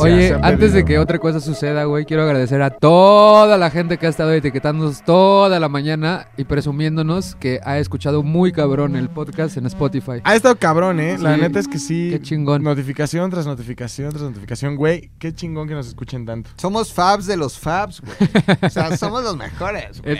[0.00, 4.06] Oye, antes de que otra cosa suceda, güey, quiero agradecer a toda la gente que
[4.06, 9.56] ha estado etiquetándonos toda la mañana y presumiéndonos que ha escuchado muy cabrón el podcast
[9.56, 10.20] en Spotify.
[10.22, 11.18] Ha estado cabrón, ¿eh?
[11.18, 11.40] La Sí.
[11.40, 12.10] neta es que sí.
[12.12, 12.62] Qué chingón.
[12.62, 14.76] Notificación tras notificación tras notificación.
[14.76, 16.50] Güey, qué chingón que nos escuchen tanto.
[16.56, 18.16] Somos fabs de los fabs, güey.
[18.62, 20.18] O sea, somos los mejores, güey.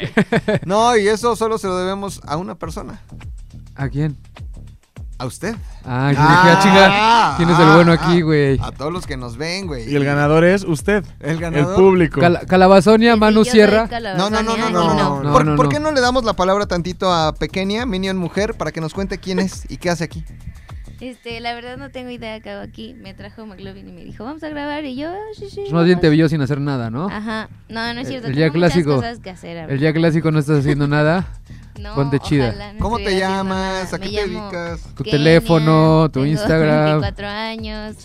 [0.66, 3.00] No, y eso solo se lo debemos a una persona.
[3.76, 4.16] ¿A quién?
[5.20, 5.56] A usted.
[5.84, 8.56] Ah, yo dije, ah, chinga, ¿quién es el bueno aquí, güey?
[8.62, 9.90] A todos los que nos ven, güey.
[9.90, 11.74] Y el ganador es usted, El el ganador.
[11.74, 12.20] público.
[12.20, 13.88] Cala- Calabazonia, Manu Sierra.
[14.16, 15.22] No, no, no, no, Calabazonia, no, no.
[15.24, 15.70] No, ¿Por, no, por no.
[15.70, 19.18] qué no le damos la palabra tantito a Pequeña, Minion Mujer, para que nos cuente
[19.18, 20.24] quién es y qué hace aquí?
[21.00, 22.94] Este, la verdad no tengo idea qué hago aquí.
[22.94, 24.84] Me trajo McLovin y me dijo, vamos a grabar.
[24.84, 25.60] Y yo, "Ah, sí, sí.
[25.60, 26.16] Pues más bien te vamos".
[26.16, 27.08] vio sin hacer nada, ¿no?
[27.08, 27.48] Ajá.
[27.68, 28.26] No, no es cierto.
[28.28, 28.96] El día clásico.
[28.96, 29.70] cosas que hacer.
[29.70, 31.26] El día clásico no estás haciendo nada.
[31.78, 32.48] No, ponte chida.
[32.48, 33.94] ojalá no ¿Cómo te llamas?
[33.94, 34.80] ¿A qué te dedicas?
[34.96, 37.00] Tu Kenia, teléfono, tu tengo Instagram.
[37.00, 37.96] 24 años.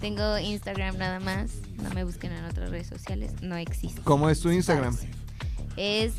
[0.00, 1.50] Tengo Instagram nada más.
[1.82, 3.32] No me busquen en otras redes sociales.
[3.42, 4.00] No existe.
[4.04, 4.96] ¿Cómo es tu Instagram?
[5.76, 6.14] Es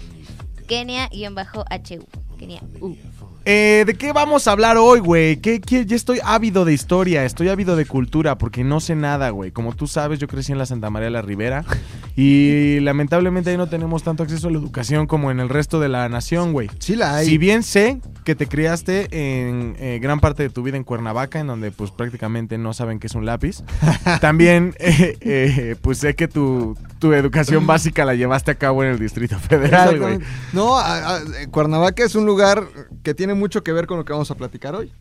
[0.67, 2.05] Kenia-HU.
[2.37, 2.95] Kenia U.
[3.43, 5.37] Eh, ¿De qué vamos a hablar hoy, güey?
[5.37, 9.31] ¿Qué, qué- Ya estoy ávido de historia, estoy ávido de cultura, porque no sé nada,
[9.31, 9.51] güey.
[9.51, 11.65] Como tú sabes, yo crecí en la Santa María de la Ribera
[12.15, 15.89] y lamentablemente ahí no tenemos tanto acceso a la educación como en el resto de
[15.89, 16.69] la nación, güey.
[16.79, 17.25] Sí la hay.
[17.25, 21.39] Si bien sé que te criaste en eh, gran parte de tu vida en Cuernavaca,
[21.39, 23.63] en donde pues prácticamente no saben qué es un lápiz,
[24.21, 28.91] también eh, eh, pues sé que tu, tu educación básica la llevaste a cabo en
[28.91, 30.19] el Distrito Federal, güey.
[30.53, 32.63] No, a- a- Cuernavaca es un lugar
[33.01, 34.91] que tiene mucho que ver con lo que vamos a platicar hoy.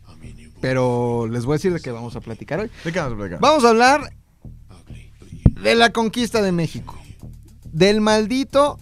[0.61, 2.69] Pero les voy a decir de qué vamos a platicar hoy.
[2.83, 3.39] ¿De qué vamos a platicar?
[3.39, 4.13] Vamos a hablar
[5.61, 6.97] de la conquista de México.
[7.71, 8.77] Del maldito,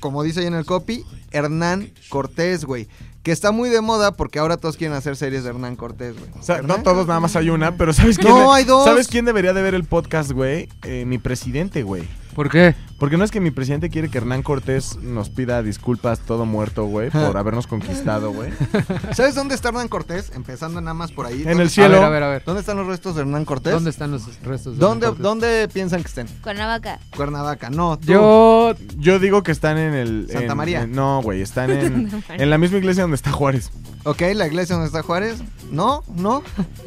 [0.00, 2.88] como dice ahí en el copy, Hernán Cortés, güey.
[3.22, 6.30] Que está muy de moda porque ahora todos quieren hacer series de Hernán Cortés, güey.
[6.38, 8.32] O sea, no todos nada más hay una, pero ¿sabes quién?
[8.32, 8.84] No, hay dos.
[8.84, 10.68] ¿Sabes quién debería de ver el podcast, güey?
[10.84, 12.08] Eh, mi presidente, güey.
[12.34, 12.74] ¿Por qué?
[12.98, 16.84] Porque no es que mi presidente quiere que Hernán Cortés nos pida disculpas todo muerto,
[16.84, 18.50] güey, por habernos conquistado, güey.
[19.14, 20.30] ¿Sabes dónde está Hernán Cortés?
[20.34, 21.40] Empezando nada más por ahí.
[21.42, 21.96] En ¿Dónde- el cielo.
[21.96, 22.42] A ver, a ver, a ver.
[22.44, 23.72] ¿Dónde están los restos de Hernán Cortés?
[23.72, 24.74] ¿Dónde están los restos?
[24.74, 25.22] de ¿Dónde, Cortés?
[25.22, 26.26] ¿Dónde piensan que estén?
[26.42, 26.98] Cuernavaca.
[27.16, 27.70] Cuernavaca.
[27.70, 28.06] No, tú.
[28.06, 30.26] Yo Yo digo que están en el...
[30.30, 30.82] Santa en- María.
[30.82, 33.70] en- no, güey, están en, en la misma iglesia donde está Juárez.
[34.04, 35.42] Ok, la iglesia donde está Juárez.
[35.70, 36.42] No, no.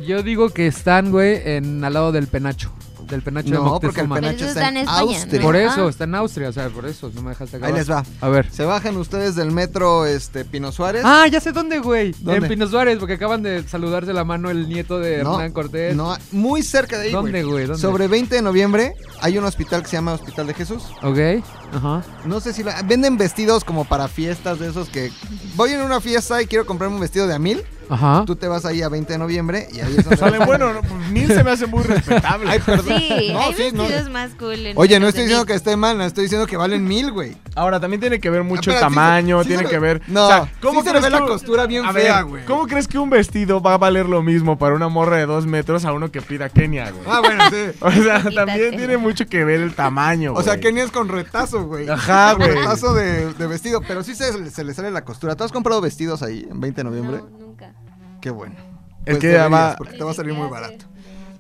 [0.05, 2.71] Yo digo que están, güey, en al lado del penacho.
[3.07, 4.15] Del penacho de No, porque el Moctezuma.
[4.15, 5.39] penacho está en España, Austria.
[5.39, 5.45] ¿no?
[5.45, 5.89] Por eso, Ah.
[5.89, 7.73] está en Austria, o sea, por eso, no me dejaste acabar.
[7.73, 8.03] Ahí les va.
[8.21, 8.49] A ver.
[8.51, 11.03] Se bajan ustedes del metro este, Pino Suárez.
[11.05, 12.13] Ah, ya sé dónde, güey.
[12.19, 12.45] ¿Dónde?
[12.45, 15.95] En Pino Suárez, porque acaban de saludarse la mano el nieto de No, Hernán Cortés.
[15.95, 17.65] No, muy cerca de ahí, ¿Dónde, güey?
[17.65, 17.81] ¿Dónde?
[17.81, 20.83] Sobre 20 de noviembre hay un hospital que se llama Hospital de Jesús.
[21.01, 21.43] Ok.
[21.73, 22.03] Ajá.
[22.25, 25.11] No sé si venden vestidos como para fiestas de esos que
[25.55, 27.63] voy en una fiesta y quiero comprarme un vestido de a mil.
[27.89, 28.23] Ajá.
[28.25, 30.81] Tú te vas ahí a 20 de noviembre y ahí es donde Salen, bueno, no,
[30.81, 32.49] pues, mil se me hace muy respetable.
[32.49, 32.85] Ay, perdón.
[32.97, 33.83] Sí, No, hay sí, no.
[33.83, 34.65] vestidos más cool.
[34.65, 35.47] en Oye, no menos estoy diciendo mil.
[35.47, 37.35] que esté mal, no estoy diciendo que valen mil, güey.
[37.55, 39.79] Ahora, también tiene que ver mucho el Espera, sí se- tamaño, sí tiene que ve-
[39.79, 40.01] ver...
[40.07, 41.93] No, o sea, ¿cómo sí se le crees ve la que un- costura bien A
[41.93, 42.45] fea, ver, güey.
[42.45, 45.45] ¿Cómo crees que un vestido va a valer lo mismo para una morra de dos
[45.45, 47.03] metros a uno que pida Kenia, güey?
[47.07, 47.77] Ah, bueno, sí.
[47.81, 50.59] O sea, también tiene mucho que ver el tamaño, O sea.
[50.59, 51.89] Kenia es con retazo, güey.
[51.89, 52.55] Ajá, Con güey.
[52.57, 55.35] retazo de, de vestido, pero sí se, se le sale la costura.
[55.35, 57.17] ¿Tú has comprado vestidos ahí en 20 de noviembre?
[57.17, 57.42] No.
[58.23, 58.55] Qué bueno.
[59.05, 60.85] Es Pues que deberías, va- porque te va a salir muy barato.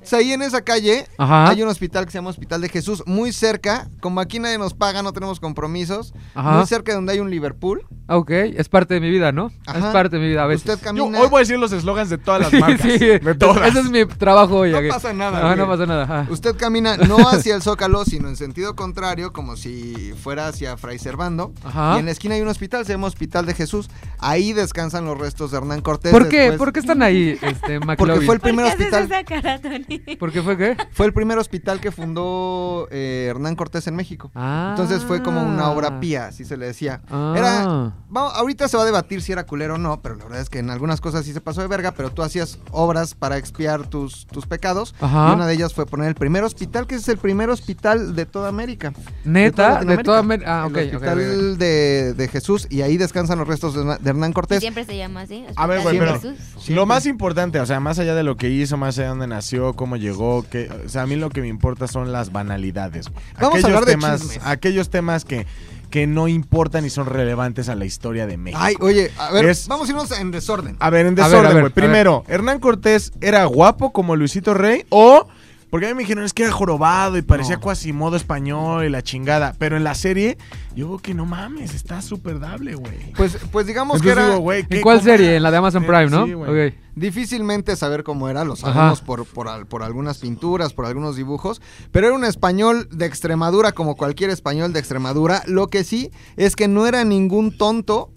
[0.03, 1.49] O sea, ahí en esa calle Ajá.
[1.49, 3.87] hay un hospital que se llama Hospital de Jesús, muy cerca.
[4.01, 6.13] Como aquí nadie nos paga, no tenemos compromisos.
[6.35, 6.51] Ajá.
[6.57, 7.85] Muy cerca de donde hay un Liverpool.
[8.07, 9.49] Ah, Ok, es parte de mi vida, ¿no?
[9.65, 9.79] Ajá.
[9.79, 10.61] Es parte de mi vida a veces.
[10.69, 11.19] Usted Yo camina.
[11.21, 12.81] hoy voy a decir los eslogans de todas las Sí, marcas.
[12.91, 12.97] sí.
[12.99, 13.67] De todas.
[13.69, 14.71] Ese es mi trabajo hoy.
[14.71, 14.89] No aquí.
[14.89, 16.03] pasa nada, No, pasa nada.
[16.03, 16.27] ajá.
[16.29, 20.99] Usted camina no hacia el Zócalo, sino en sentido contrario, como si fuera hacia Fray
[20.99, 21.53] Servando.
[21.63, 21.93] Ajá.
[21.95, 23.89] Y en la esquina hay un hospital, se llama Hospital de Jesús.
[24.19, 26.11] Ahí descansan los restos de Hernán Cortés.
[26.11, 26.39] ¿Por qué?
[26.51, 28.25] después- ¿Por qué están ahí, este, Porque McLovin?
[28.25, 29.03] fue el ¿Por primer qué haces hospital.
[29.05, 29.92] esa cara, Tony?
[30.19, 30.77] ¿Por qué fue qué?
[30.91, 34.31] Fue el primer hospital que fundó eh, Hernán Cortés en México.
[34.35, 34.69] Ah.
[34.71, 37.01] Entonces fue como una obra pía, así se le decía.
[37.09, 37.33] Ah.
[37.37, 37.93] Era.
[38.09, 40.49] vamos, ahorita se va a debatir si era culero o no, pero la verdad es
[40.49, 43.87] que en algunas cosas sí se pasó de verga, pero tú hacías obras para expiar
[43.87, 44.95] tus, tus pecados.
[44.99, 45.29] Ajá.
[45.31, 48.25] Y una de ellas fue poner el primer hospital, que es el primer hospital de
[48.25, 48.93] toda América.
[49.23, 49.83] ¿Neta?
[49.83, 50.19] De toda.
[50.19, 50.61] América.
[50.63, 51.57] Ah, ok, el hospital.
[51.57, 54.59] De, de Jesús, y ahí descansan los restos de, Hernán- de Hernán Y Cortés.
[54.59, 55.45] siempre se llama así.
[55.55, 56.69] A ver, güey, Hospital pero de Jesús.
[56.69, 59.27] lo más importante, o sea, más allá de lo que hizo, más allá de dónde
[59.27, 63.09] nació, cómo llegó, que, o sea, a mí lo que me importa son las banalidades.
[63.09, 63.21] güey.
[63.41, 64.39] Vamos a aquellos hablar de temas, chismes.
[64.45, 65.45] aquellos temas que,
[65.89, 68.61] que no importan y son relevantes a la historia de México.
[68.63, 70.77] Ay, oye, a ver, Es- vamos a irnos en desorden.
[70.79, 71.65] A ver, en A a desorden, güey.
[71.65, 75.27] a Primero, ¿Hernán Cortés era guapo como Luisito Rey o
[75.73, 77.61] Porque a mí me dijeron es que era jorobado y parecía No.
[77.61, 79.55] cuasimodo español y la chingada.
[79.57, 80.37] Pero en la serie,
[80.75, 83.11] yo veo que no mames, está súper dable, güey.
[83.17, 85.29] Pues, pues digamos Entonces que era digo, ¿qué- ¿En cuál serie?
[85.29, 85.37] era?
[85.37, 86.27] En la de Amazon Prime, ¿no?
[86.27, 86.67] sí, güey.
[86.67, 86.73] Ok.
[86.95, 91.59] difícilmente saber cómo era, lo sabemos por, por, por algunas pinturas, por algunos dibujos,
[91.91, 95.41] pero era un español de Extremadura como cualquier español de Extremadura.
[95.47, 98.11] Lo que sí es que no era ningún tonto,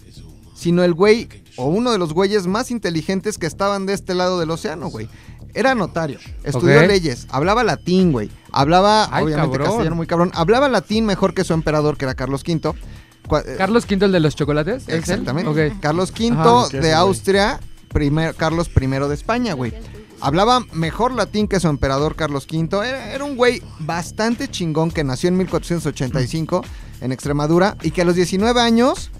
[0.53, 4.39] sino el güey o uno de los güeyes más inteligentes que estaban de este lado
[4.39, 5.09] del océano, güey.
[5.57, 8.29] Era notario, estudió leyes, hablaba latín, güey.
[8.51, 9.67] Hablaba, Ay, obviamente, cabrón.
[9.67, 10.31] castellano muy cabrón.
[10.35, 12.73] Hablaba latín mejor que su emperador, que era Carlos V.
[12.73, 14.87] Eh, ¿Carlos V, el de los chocolates?
[14.87, 15.75] Exactamente.
[15.81, 16.67] Carlos V Ajá.
[16.69, 17.59] ¿Qué de Austria,
[17.91, 19.73] primer- Carlos I de España, güey.
[20.21, 22.87] Hablaba mejor latín que su emperador Carlos V.
[22.87, 26.63] Era, era un güey bastante chingón que nació en 1485
[27.01, 29.11] en Extremadura y que a los 19 años...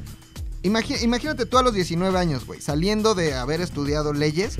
[0.63, 4.57] imagínate tú a los 19 años, güey, saliendo de haber estudiado leyes,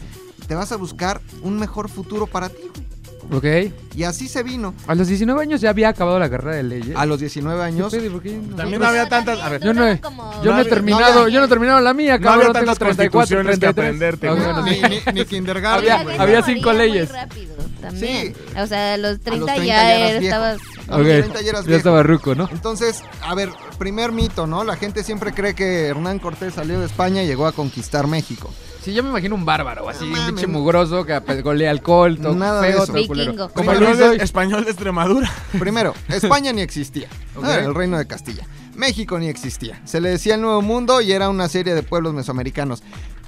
[0.48, 2.88] te vas a buscar un mejor futuro para ti, güey.
[3.30, 3.74] Ok.
[3.94, 4.74] Y así se vino.
[4.88, 6.96] A los 19 años ya había acabado la carrera de leyes.
[6.96, 7.92] A los 19 años...
[7.94, 8.00] ¿Qué?
[8.10, 8.56] ¿Por qué no?
[8.56, 9.62] También no había tantas- a ver.
[9.62, 12.18] Yo no he- Yo no he había- terminado, no yo no he terminado la mía,
[12.18, 12.54] No había cabrón.
[12.54, 14.20] tengo tantas 34, constituciones que 33.
[14.20, 17.12] aprenderte, bueno, ni, ni- ni kindergarten, Había- había cinco leyes.
[17.12, 18.34] rápido también.
[18.34, 18.58] Sí.
[18.58, 20.36] O sea, a los 30, 30 ya, ya eras era- viejo.
[20.36, 20.58] estabas...
[20.88, 21.06] A los Ok.
[21.08, 21.78] 30 ya eras Ya viejo.
[21.80, 22.50] estaba ruco, ¿no?
[22.50, 24.64] Entonces, a ver, primer mito, ¿no?
[24.64, 28.50] La gente siempre cree que Hernán Cortés salió de España y llegó a conquistar México.
[28.82, 32.36] Sí, yo me imagino un bárbaro, así, No un pinche mugroso que golea alcohol, todo
[32.36, 32.94] Nada de feo, eso.
[32.94, 33.32] todo culero.
[33.32, 33.50] Vikingo.
[33.50, 35.32] Como Primero Luis Español de, español de Extremadura.
[35.60, 37.08] Primero, España ni existía.
[37.36, 37.44] Ok.
[37.46, 38.46] Ah, el reino de Castilla.
[38.76, 39.82] México ni existía.
[39.86, 42.84] Se le decía el Nuevo Mundo y era una serie de pueblos mesoamericanos.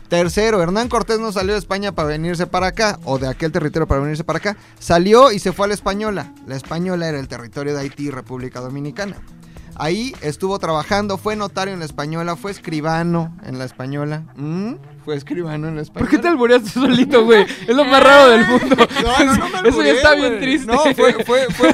[0.10, 3.88] Tercero, Hernán Cortés no salió de España para venirse para acá, o de aquel territorio
[3.88, 4.57] para venirse para acá.
[4.80, 6.34] Salió y se fue a la Española.
[6.48, 9.18] La Española era el territorio de Haití y República Dominicana.
[9.79, 14.23] Ahí estuvo trabajando, fue notario en la Española, fue escribano en la Española.
[14.35, 14.73] ¿Mm?
[15.05, 16.09] Fue escribano en la Española.
[16.09, 17.45] ¿Por qué te albureaste solito, güey?
[17.65, 18.75] Es lo más raro del mundo.
[19.01, 20.67] No, no, no me Eso ya está bien triste.
[20.67, 21.73] No, fue, fue, fue,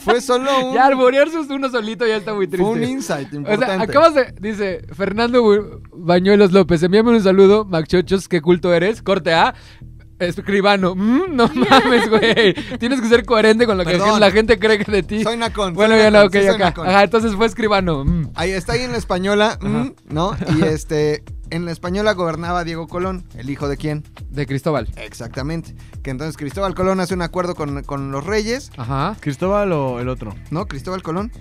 [0.00, 2.66] fue solo un, Ya alburearse uno solito ya está muy triste.
[2.66, 3.66] fue un insight O importante.
[3.66, 4.34] sea, acabas de.
[4.40, 5.42] Dice Fernando
[5.92, 6.82] Bañuelos López.
[6.82, 8.28] Envíame un saludo, Macchochos.
[8.28, 9.02] Qué culto eres.
[9.02, 9.54] Corte A.
[10.20, 10.94] Escribano.
[10.94, 12.54] Mm, no mames, güey.
[12.78, 14.20] Tienes que ser coherente con lo que Perdón.
[14.20, 15.22] la gente cree que de ti.
[15.22, 15.74] Soy Nacón.
[15.74, 16.74] bueno, soy ya no, ok, sí acá.
[16.76, 18.04] Ajá, entonces fue escribano.
[18.04, 18.30] mm.
[18.34, 20.36] Ahí está ahí en la española, mm, ¿no?
[20.58, 24.04] Y este, en la española gobernaba Diego Colón, el hijo de quién?
[24.30, 24.88] De Cristóbal.
[24.96, 25.74] Exactamente.
[26.02, 29.16] Que entonces Cristóbal Colón hace un acuerdo con, con los reyes, Ajá.
[29.20, 30.34] ¿Cristóbal o el otro?
[30.50, 30.66] ¿no?
[30.66, 31.32] Cristóbal Colón.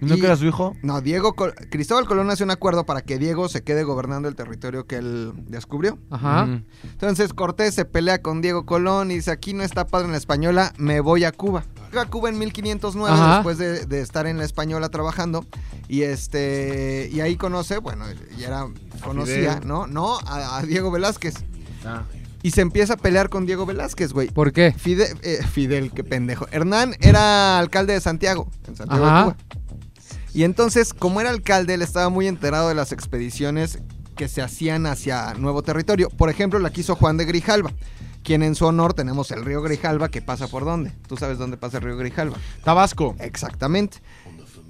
[0.00, 0.76] ¿No Y- que era su hijo?
[0.82, 4.34] No, Diego Col- Cristóbal Colón hace un acuerdo para que Diego se quede gobernando el
[4.36, 5.98] territorio que él descubrió.
[6.10, 6.44] Ajá.
[6.46, 6.64] Mm.
[6.84, 10.18] Entonces Cortés se pelea con Diego Colón y dice, aquí no está padre en la
[10.18, 11.64] española, me voy a Cuba.
[11.90, 13.34] Llega a Cuba en 1509 Ajá.
[13.36, 15.46] después de, de estar en la española trabajando
[15.88, 18.04] y este y ahí conoce, bueno,
[18.38, 18.66] y era
[19.02, 19.66] conocía, Fidel.
[19.68, 19.86] ¿no?
[19.86, 21.34] No, a, a Diego Velázquez.
[21.84, 22.02] Ah.
[22.42, 24.28] Y se empieza a pelear con Diego Velázquez, güey.
[24.28, 24.72] ¿Por qué?
[24.74, 26.46] Fide- eh, Fidel, qué pendejo.
[26.52, 29.18] Hernán era alcalde de Santiago, en Santiago Ajá.
[29.18, 29.36] de Cuba.
[30.36, 33.78] Y entonces, como era alcalde, él estaba muy enterado de las expediciones
[34.16, 36.10] que se hacían hacia nuevo territorio.
[36.10, 37.72] Por ejemplo, la quiso Juan de Grijalva,
[38.22, 40.92] quien en su honor tenemos el río Grijalva que pasa por dónde.
[41.08, 42.36] ¿Tú sabes dónde pasa el río Grijalva?
[42.64, 43.16] Tabasco.
[43.18, 44.02] Exactamente.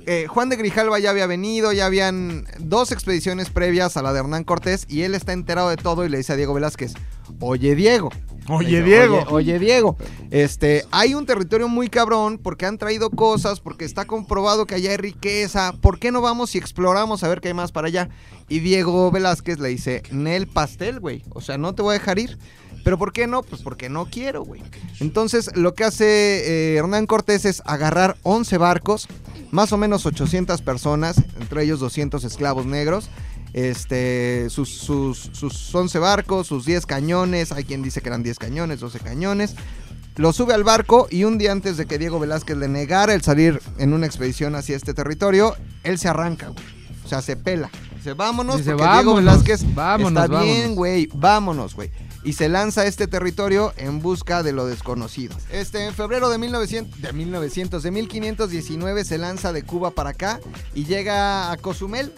[0.07, 4.21] Eh, Juan de Grijalva ya había venido, ya habían dos expediciones previas a la de
[4.21, 6.95] Hernán Cortés y él está enterado de todo y le dice a Diego Velázquez,
[7.41, 8.11] oye Diego.
[8.49, 9.19] Oye, Diego.
[9.19, 9.97] Oye, oye, Diego,
[10.31, 14.91] este, hay un territorio muy cabrón porque han traído cosas, porque está comprobado que allá
[14.91, 15.73] hay riqueza.
[15.81, 18.09] ¿Por qué no vamos y exploramos a ver qué hay más para allá?
[18.49, 21.23] Y Diego Velázquez le dice, Nel pastel, güey.
[21.31, 22.39] O sea, no te voy a dejar ir.
[22.87, 23.43] ¿Pero por qué no?
[23.43, 24.63] Pues porque no quiero, güey.
[25.01, 29.09] Entonces, lo que hace eh, Hernán Cortés es agarrar 11 barcos,
[29.51, 33.11] más o menos 800 personas, entre ellos 200 esclavos negros.
[33.57, 38.39] Este, sus, sus, sus 11 barcos, sus 10 cañones, hay quien dice que eran 10
[38.39, 39.55] cañones, 12 cañones.
[40.17, 43.23] Lo sube al barco y un día antes de que Diego Velázquez le negara el
[43.23, 46.63] salir en una expedición hacia este territorio, él se arranca, güey.
[47.03, 47.71] O sea, se pela.
[47.97, 50.77] Dice, vámonos, Dice, porque Diego "Vámonos, Velázquez vámonos, está bien, vámonos".
[50.77, 51.91] güey, vámonos, güey.
[52.25, 55.35] Y se lanza a este territorio en busca de lo desconocido.
[55.51, 60.41] Este, en febrero de 1900, de 1900, de 1519 se lanza de Cuba para acá
[60.75, 62.13] y llega a Cozumel.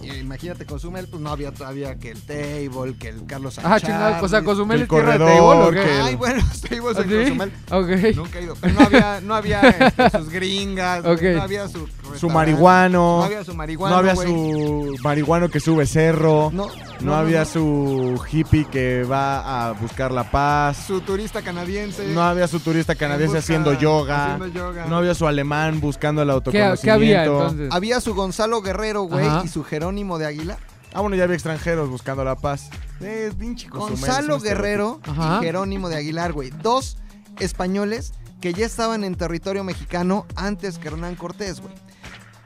[0.00, 4.22] Y imagínate Cozumel, pues no había todavía que el table, que el Carlos Ah, chingada,
[4.22, 5.90] o sea, Cozumel el es tierra de corredor, table, ¿o qué?
[5.90, 7.22] que- Ay, bueno, los tables ¿Ah, en?
[7.24, 7.52] Cozumel.
[7.70, 8.16] Ok.
[8.16, 8.54] Nunca he ido.
[8.60, 11.88] Pero no había, no había este, sus gringas, no había su
[12.18, 13.18] Su marihuano.
[13.18, 13.94] No había su marihuana.
[13.94, 16.50] No había su marihuano que sube cerro.
[16.52, 16.68] No,
[17.00, 20.84] No, había su hippie que va a buscar la paz.
[20.86, 22.06] su turista canadiense.
[22.08, 24.34] No había su turista canadiense busca- haciendo yoga.
[24.34, 24.86] haciendo yoga.
[24.86, 26.82] No había su alemán buscando el ¿Qué, autoconocimiento.
[26.82, 27.68] qué había entonces?
[27.72, 29.42] Había su Gonzalo Guerrero, güey, Ajá.
[29.44, 30.58] y su Jerónimo de Águila.
[30.92, 32.70] Ah, bueno, ya había extranjeros buscando la paz.
[33.00, 35.38] Eh, pinche Cozumel, Gonzalo es Guerrero Ajá.
[35.40, 36.50] y Jerónimo de Aguilar, güey.
[36.50, 36.96] Dos
[37.38, 41.72] españoles que ya estaban en territorio mexicano antes que Hernán Cortés, güey.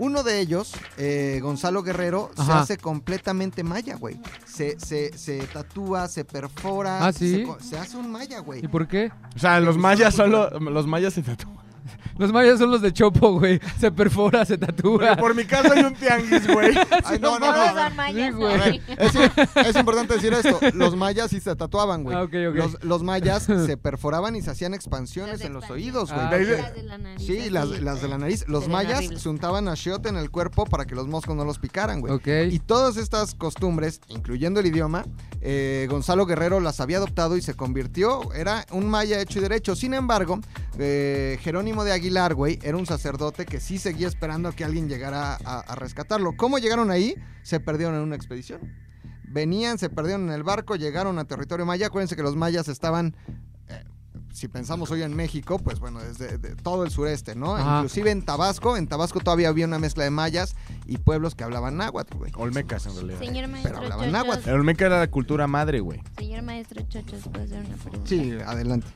[0.02, 4.18] Uno de ellos, eh, Gonzalo Guerrero, se hace completamente maya, güey.
[4.44, 7.06] Se, se, se tatúa, se perfora.
[7.06, 7.36] ¿Ah, sí?
[7.36, 8.64] Se, co- se hace un maya, güey.
[8.64, 9.12] ¿Y por qué?
[9.36, 11.56] O sea, los mayas son los, los mayas se tatúan.
[12.18, 13.60] Los mayas son los de Chopo, güey.
[13.80, 15.16] Se perfora, se tatúa.
[15.16, 16.74] Por mi casa hay un tianguis, güey.
[17.04, 17.74] Ay, no, no, no.
[17.74, 18.26] son mayas.
[18.26, 18.54] Sí, güey.
[18.54, 20.58] A ver, es, es importante decir esto.
[20.74, 22.16] Los mayas sí se tatuaban, güey.
[22.16, 22.54] Ah, ok, ok.
[22.54, 26.26] Los, los mayas se perforaban y se hacían expansiones en los oídos, güey.
[26.26, 28.44] Ah, Las de la nariz, Sí, las, las de la nariz.
[28.46, 32.00] Los mayas se untaban achiote en el cuerpo para que los moscos no los picaran,
[32.00, 32.12] güey.
[32.12, 32.28] Ok.
[32.50, 35.04] Y todas estas costumbres, incluyendo el idioma,
[35.40, 39.74] eh, Gonzalo Guerrero las había adoptado y se convirtió, era un maya hecho y derecho.
[39.74, 40.40] Sin embargo,
[40.78, 44.88] eh, Jerónimo de Aguilar, güey, era un sacerdote que sí seguía esperando a que alguien
[44.88, 46.36] llegara a, a rescatarlo.
[46.36, 47.14] ¿Cómo llegaron ahí?
[47.42, 48.60] Se perdieron en una expedición.
[49.24, 51.86] Venían, se perdieron en el barco, llegaron a territorio maya.
[51.86, 53.16] Acuérdense que los mayas estaban...
[53.68, 53.82] eh,
[54.30, 57.54] si pensamos hoy en México, pues bueno, desde de todo el sureste, ¿no?
[57.54, 57.76] Ajá.
[57.78, 61.76] Inclusive en Tabasco, en Tabasco todavía había una mezcla de mayas y pueblos que hablaban
[61.76, 62.32] náhuatl, güey.
[62.36, 63.18] Olmecas, en realidad.
[63.18, 64.12] Señor maestro hablaban Chochos.
[64.12, 64.48] náhuatl.
[64.48, 66.02] El Olmeca era la cultura madre, güey.
[66.18, 68.08] Señor maestro Chochos, ¿puedo hacer una pregunta?
[68.08, 68.86] Sí, adelante.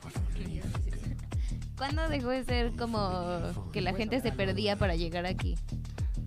[1.77, 5.55] ¿Cuándo dejó de ser como que la gente se perdía para llegar aquí?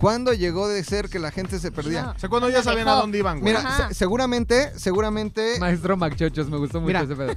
[0.00, 2.02] ¿Cuándo llegó de ser que la gente se perdía?
[2.04, 2.10] No.
[2.12, 3.54] O sea, cuando ya sabían a dónde iban, güey.
[3.54, 7.02] Mira, se- seguramente, seguramente Maestro Macchochos, me gustó mucho Mira.
[7.02, 7.34] ese pedo.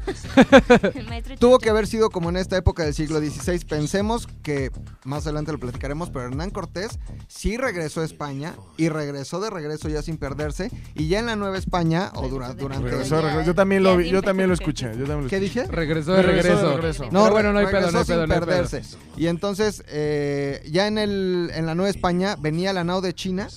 [1.00, 3.60] El maestro tuvo que haber sido como en esta época del siglo XVI.
[3.66, 4.72] Pensemos que
[5.04, 9.90] más adelante lo platicaremos, pero Hernán Cortés sí regresó a España y regresó de regreso
[9.90, 10.72] ya sin perderse.
[10.96, 12.90] Y ya en la Nueva España, o dura- durante...
[12.90, 13.42] Regresó, regresó.
[13.46, 14.86] Yo también lo vi, yo también lo escuché.
[14.98, 15.62] Yo también lo ¿Qué escuché.
[15.64, 15.72] dije?
[15.72, 16.78] Regresó de Regresó de regreso.
[16.78, 17.04] regreso.
[17.12, 18.48] No, Pero bueno, no hay regresó pedo, no hay sin pedo, no hay pedo.
[18.70, 18.98] perderse.
[19.18, 23.48] Y entonces, eh, ya en, el, en la Nueva España venía la nao de China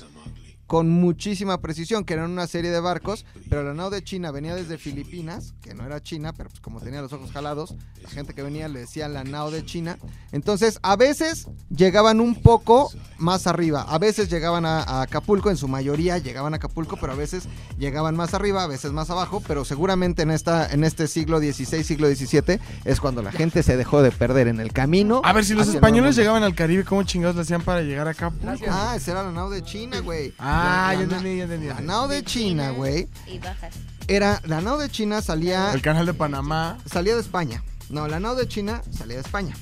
[0.66, 4.54] con muchísima precisión, que eran una serie de barcos, pero la nao de China venía
[4.54, 8.32] desde Filipinas, que no era China, pero pues como tenía los ojos jalados, la gente
[8.32, 9.98] que venía le decía la nao de China.
[10.32, 15.56] Entonces, a veces llegaban un poco más arriba, a veces llegaban a, a Acapulco, en
[15.56, 17.44] su mayoría llegaban a Acapulco, pero a veces
[17.78, 21.82] llegaban más arriba, a veces más abajo, pero seguramente en, esta, en este siglo XVI,
[21.84, 25.20] siglo XVII, es cuando la gente se dejó de perder en el camino.
[25.24, 28.32] A ver, si los españoles llegaban al Caribe, ¿cómo chingados le hacían para llegar acá?
[28.68, 30.34] Ah, esa era la nao de China, güey.
[30.38, 31.66] Ah, La- ya entendí, ya entendí.
[31.68, 33.74] La nao de China, güey, Y bajas.
[34.08, 36.78] era la nao de China salía El canal de Panamá.
[36.90, 37.62] salía de España.
[37.88, 39.54] No, la nao de China salía de España.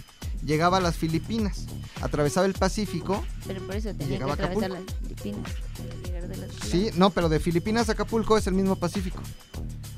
[0.45, 1.65] Llegaba a las Filipinas,
[2.03, 3.25] atravesaba el Pacífico.
[3.47, 4.81] Pero por eso tenía que llegaba a atravesar las.
[5.03, 5.51] Filipinas.
[5.77, 9.21] para llegar de las Sí, no, pero de Filipinas a Acapulco es el mismo Pacífico.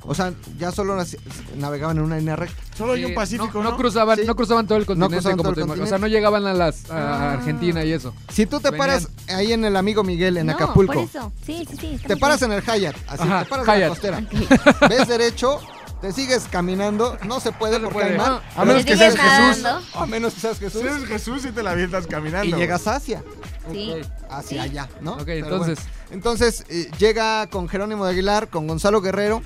[0.08, 0.96] O sea, ya solo
[1.56, 2.62] navegaban en una línea recta.
[2.78, 3.76] Solo hay un Pacífico, no, ¿no?
[3.76, 4.24] cruzaban, Sí.
[4.24, 5.86] no cruzaban todo el continente cruzaban como todo el te imaginas.
[5.86, 6.16] O sea, no continente.
[6.16, 7.32] llegaban a las a Ah.
[7.32, 8.14] Argentina y eso.
[8.32, 8.78] Si tú te Venían.
[8.86, 11.32] paras ahí en el amigo Miguel, en No, Acapulco, por eso.
[11.44, 12.52] Sí, sí, te paras bien.
[12.52, 13.88] en el Hyatt, así, Ajá, te paras en la Hyatt.
[13.88, 14.88] costera.
[14.88, 15.58] Ves derecho,
[16.00, 18.10] te sigues caminando, no se puede No porque puede.
[18.12, 18.42] hay mar.
[18.56, 19.64] No, a menos que seas Jesús.
[19.94, 20.80] A menos que seas Jesús.
[20.82, 22.56] Si eres Jesús y te la avientas caminando.
[22.56, 23.22] Y llegas hacia.
[23.72, 23.92] Sí.
[24.00, 24.06] Ok.
[24.30, 25.14] hacia allá, ¿no?
[25.14, 25.78] Ok, Pero entonces.
[25.80, 26.00] bueno.
[26.12, 29.42] Entonces eh, llega con Jerónimo de Aguilar, con Gonzalo Guerrero,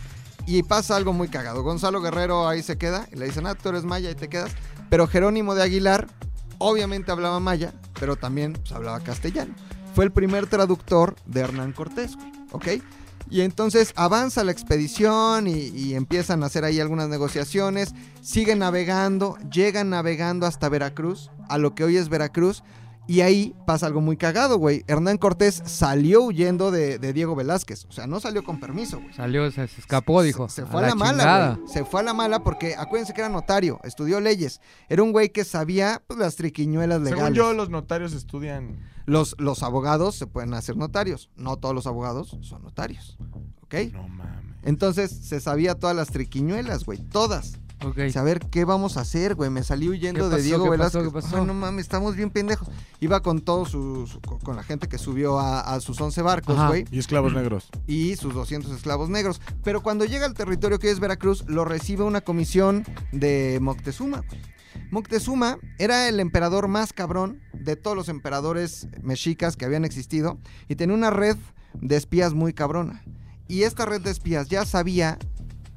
[0.46, 1.62] y pasa algo muy cagado.
[1.62, 4.50] Gonzalo Guerrero ahí se queda, y le dicen, ah, tú eres maya y te quedas.
[4.90, 6.08] Pero Jerónimo de Aguilar,
[6.58, 9.54] obviamente hablaba maya, pero también pues, hablaba castellano.
[9.94, 12.12] Fue el primer traductor de Hernán Cortés,
[12.52, 12.66] ¿ok?
[13.30, 19.90] Y entonces avanza la expedición y, empiezan a hacer ahí algunas negociaciones, siguen navegando, llegan
[19.90, 22.64] navegando hasta Veracruz, a lo que hoy es Veracruz,
[23.10, 24.84] y ahí pasa algo muy cagado, güey.
[24.86, 29.12] Hernán Cortés salió huyendo de, de Diego Velázquez, o sea, no salió con permiso, güey.
[29.14, 30.48] Salió, se, se escapó, dijo.
[30.48, 31.68] Se, se fue a la, mala, güey.
[31.68, 34.60] Se fue a la mala porque acuérdense que era notario, estudió leyes.
[34.88, 37.18] Era un güey que sabía pues, las triquiñuelas legales.
[37.18, 38.78] Según yo, los notarios estudian.
[39.06, 41.30] los, los abogados se pueden hacer notarios.
[41.34, 43.18] No todos los abogados son notarios.
[43.62, 43.74] ¿Ok?
[43.92, 44.56] No mames.
[44.62, 47.00] Entonces se sabía todas las triquiñuelas, güey.
[47.00, 47.58] Todas.
[48.12, 49.50] Saber qué vamos a hacer, güey.
[49.50, 50.42] Me salí huyendo ¿Qué de?
[50.42, 51.02] Diego ¿Qué Velázquez.
[51.02, 51.12] pasó?
[51.12, 51.36] ¿Qué pasó?
[51.38, 52.68] Ay, no mames, estamos bien pendejos.
[53.00, 54.18] Iba con todos sus.
[54.26, 56.68] con- con la gente que subió a, a sus 11 barcos, Ajá.
[56.68, 56.84] güey.
[56.90, 57.68] Y esclavos negros.
[57.86, 59.40] Y sus 200 esclavos negros.
[59.64, 64.18] Pero cuando llega al territorio que es Veracruz, lo recibe una comisión de Moctezuma.
[64.28, 64.40] güey.
[64.90, 70.74] Moctezuma era el emperador más cabrón de todos los emperadores mexicas que habían existido y
[70.76, 71.36] tenía una red
[71.74, 73.02] de espías muy cabrona.
[73.46, 75.18] Y esta red de espías ya sabía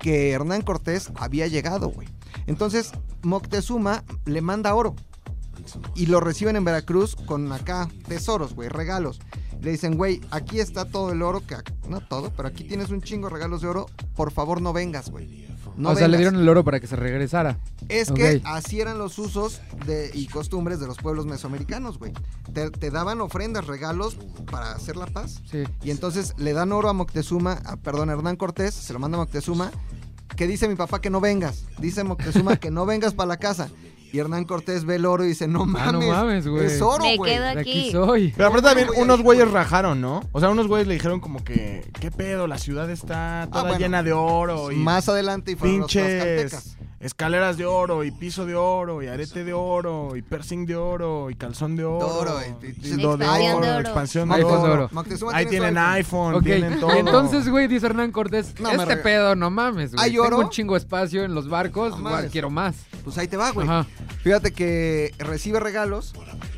[0.03, 2.09] que Hernán Cortés había llegado, güey.
[2.45, 2.91] Entonces
[3.23, 4.95] Moctezuma le manda oro
[5.95, 9.21] y lo reciben en Veracruz con acá tesoros, güey, regalos.
[9.61, 11.55] Le dicen, güey, aquí está todo el oro, que
[11.87, 15.09] no todo, pero aquí tienes un chingo de regalos de oro, por favor no vengas,
[15.09, 15.47] güey.
[15.75, 16.31] No o sea, le vengas".
[16.31, 17.57] dieron el oro para que se regresara.
[17.89, 22.13] Es que así eran los usos de, y costumbres de los pueblos mesoamericanos, güey.
[22.53, 24.17] Te, te daban ofrendas, regalos
[24.51, 25.41] para hacer la paz.
[25.49, 25.63] Sí.
[25.83, 29.17] Y entonces le dan oro a Moctezuma, a- perdón, a Hernán Cortés, se lo manda
[29.17, 29.71] a Moctezuma,
[30.35, 31.65] que dice mi papá que no vengas.
[31.79, 33.69] Dice Moctezuma que no vengas para la casa.
[34.13, 36.67] Y Hernán Cortés ve el oro y dice, no Ah, no mames, mames, güey.
[36.67, 37.33] es oro, Me güey.
[37.33, 37.91] quedo aquí aquí.
[37.91, 38.31] soy.
[38.37, 39.55] Pero aparte también unos güeyes güey.
[39.55, 40.21] rajaron, ¿no?
[40.31, 42.45] O sea, unos güeyes le dijeron como que, ¿qué pedo?
[42.45, 43.79] La ciudad está toda Ah, bueno.
[43.79, 48.55] llena de oro y Más adelante y fueron pinches escaleras de oro y piso de
[48.55, 52.07] oro y arete de oro y piercing de oro y calzón de oro.
[52.07, 53.79] oro, y- y- y do de Expansión oro, de oro.
[53.81, 54.89] expansión de iPhone de oro.
[55.33, 56.95] Ahí tienen iPhone, tienen todo.
[56.95, 60.05] y entonces, güey, dice Hernán Cortés, No, este pedo, no mames, güey.
[60.05, 60.37] ¿Hay Tengo oro?
[60.37, 62.31] un chingo espacio en los barcos, No igual mames.
[62.31, 62.75] quiero más.
[63.03, 63.67] Pues ahí te va, güey.
[63.67, 63.87] Ajá.
[64.23, 66.13] Fíjate que recibe regalos.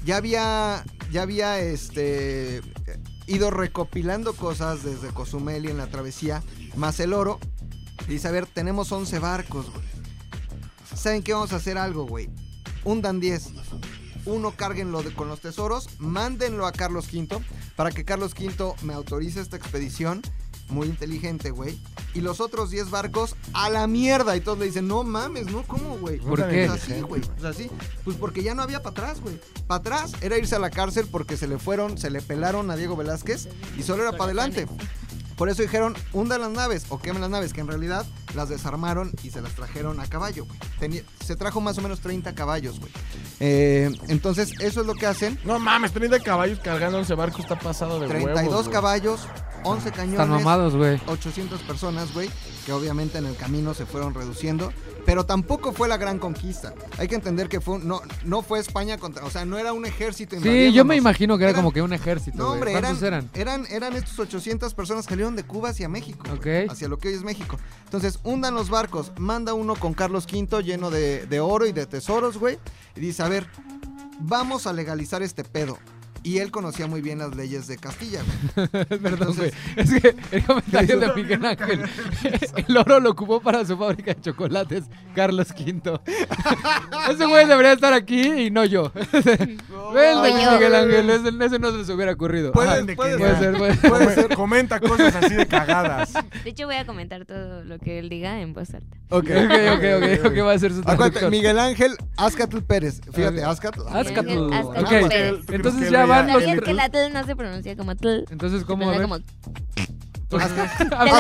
[0.06, 2.62] Ya había, ya había este
[3.28, 6.44] ido recopilando cosas desde Cozumel y en la travesía,
[6.76, 7.40] más el oro.
[8.08, 9.84] Y dice, a ver, tenemos 11 barcos, güey.
[10.96, 11.34] ¿Saben qué?
[11.34, 12.30] Vamos a hacer algo, güey.
[12.84, 13.50] Hundan 10.
[14.26, 17.40] Uno cárguenlo de- con los tesoros, mándenlo a Carlos V
[17.76, 20.22] para que Carlos V me autorice esta expedición.
[20.70, 21.78] Muy inteligente, güey.
[22.14, 24.36] Y los otros 10 barcos a la mierda.
[24.36, 25.64] Y todos le dicen, no mames, ¿no?
[25.64, 26.18] ¿Cómo, güey?
[26.18, 26.66] ¿Por Puta qué?
[26.66, 27.22] Así, güey.
[27.22, 27.70] Pues así.
[28.04, 29.40] Pues porque ya no había para atrás, güey.
[29.68, 32.76] Para atrás era irse a la cárcel porque se le fueron, se le pelaron a
[32.76, 34.68] Diego Velázquez y solo era para adelante.
[35.36, 39.12] Por eso dijeron, hundan las naves o quemen las naves, que en realidad las desarmaron
[39.24, 40.60] y se las trajeron a caballo, güey.
[40.80, 42.92] Tenía- se trajo más o menos 30 caballos, güey.
[43.40, 45.38] Eh, entonces, eso es lo que hacen.
[45.44, 48.74] No mames, 30 caballos cargando 11 barcos está pasado de 32 huevos, güey.
[48.74, 49.28] caballos,
[49.64, 50.30] 11 Están cañones.
[50.30, 51.00] mamados, güey.
[51.08, 52.30] 800 personas, güey,
[52.66, 54.72] que obviamente en el camino se fueron reduciendo,
[55.06, 56.74] pero tampoco fue la gran conquista.
[56.98, 59.74] Hay que entender que fue un- no no fue España contra, o sea, no era
[59.74, 62.84] un ejército Sí, yo me imagino que era como que un ejército, No, hombre, eran,
[62.84, 63.30] ¿Cuántos eran?
[63.34, 66.26] eran eran estos 800 personas que salieron de Cuba hacia México,
[66.70, 67.58] hacia lo que hoy es México.
[67.86, 71.86] Entonces, hundan los barcos, manda uno con Carlos V lleno de, de oro y de
[71.88, 72.60] tesoros, güey,
[72.96, 73.48] y dice, a ver,
[74.20, 75.80] vamos a legalizar este pedo.
[76.26, 78.22] Y él conocía muy bien las leyes de Castilla,
[78.56, 78.68] güey.
[79.00, 79.52] Perdón, güey.
[79.76, 81.84] Es que el comentario de Miguel Ángel.
[82.68, 86.00] El oro lo ocupó para su fábrica de chocolates, Carlos V.
[87.12, 88.92] Ese güey debería estar aquí y no yo.
[89.94, 90.52] Ven, yo.
[90.54, 92.52] Miguel Ángel, ese, ese no se les hubiera ocurrido.
[92.52, 96.14] Puede- puede puede ya- ser, puede Puede ser, comenta cosas así de cagadas.
[96.44, 98.98] De hecho, voy a comentar todo lo que él diga en voz alta.
[99.10, 101.30] Ok, Ok, ok, ok, ok, va a ser su Acuérdate.
[101.30, 103.02] Miguel Ángel Azcatl Pérez.
[103.14, 103.44] Fíjate.
[103.44, 103.82] Azcatl.
[103.88, 104.52] Azcatl.
[104.54, 105.36] Azcatl Ok, Pérez.
[105.52, 106.44] entonces ya van los...
[106.44, 108.26] ¿Sabías que la T no se pronuncia como tl?
[108.30, 108.90] Entonces, Se ¿cómo?
[108.90, 109.20] A pronuncia como...
[110.30, 110.38] Te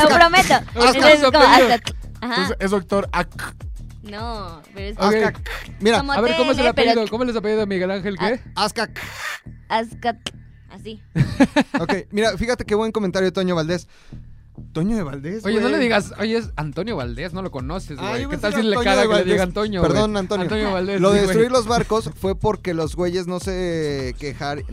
[0.01, 0.53] lo prometo.
[0.75, 1.73] Entonces, como Apellido.
[1.73, 1.93] Azcatl.
[2.21, 2.34] Ajá.
[2.36, 3.55] Entonces, es doctor Ak.
[4.03, 5.03] No, pero es Ok.
[5.15, 5.49] Azcac.
[5.79, 7.10] Mira, Como A ver, ¿cómo es el tele, pero- apellido?
[7.10, 8.39] ¿Cómo es el apellido de Miguel Ángel qué?
[8.55, 8.99] Azcac.
[9.69, 10.31] Azcatl.
[10.69, 11.01] Así.
[11.79, 13.88] Ok, mira, fíjate qué buen comentario de Toño Valdés.
[14.71, 15.45] Toño de Valdés.
[15.45, 18.23] Oye, no le digas, oye, es Antonio Valdés, no lo conoces, Ah, güey.
[18.23, 19.91] yo ¿Qué pensé tal si le Antonio de que le diga Antonio, güey?
[19.91, 20.43] Perdón, Antonio.
[20.43, 21.01] Antonio Valdés.
[21.01, 21.27] Lo sí, de güey.
[21.27, 24.63] destruir los barcos fue porque los güeyes no se quejar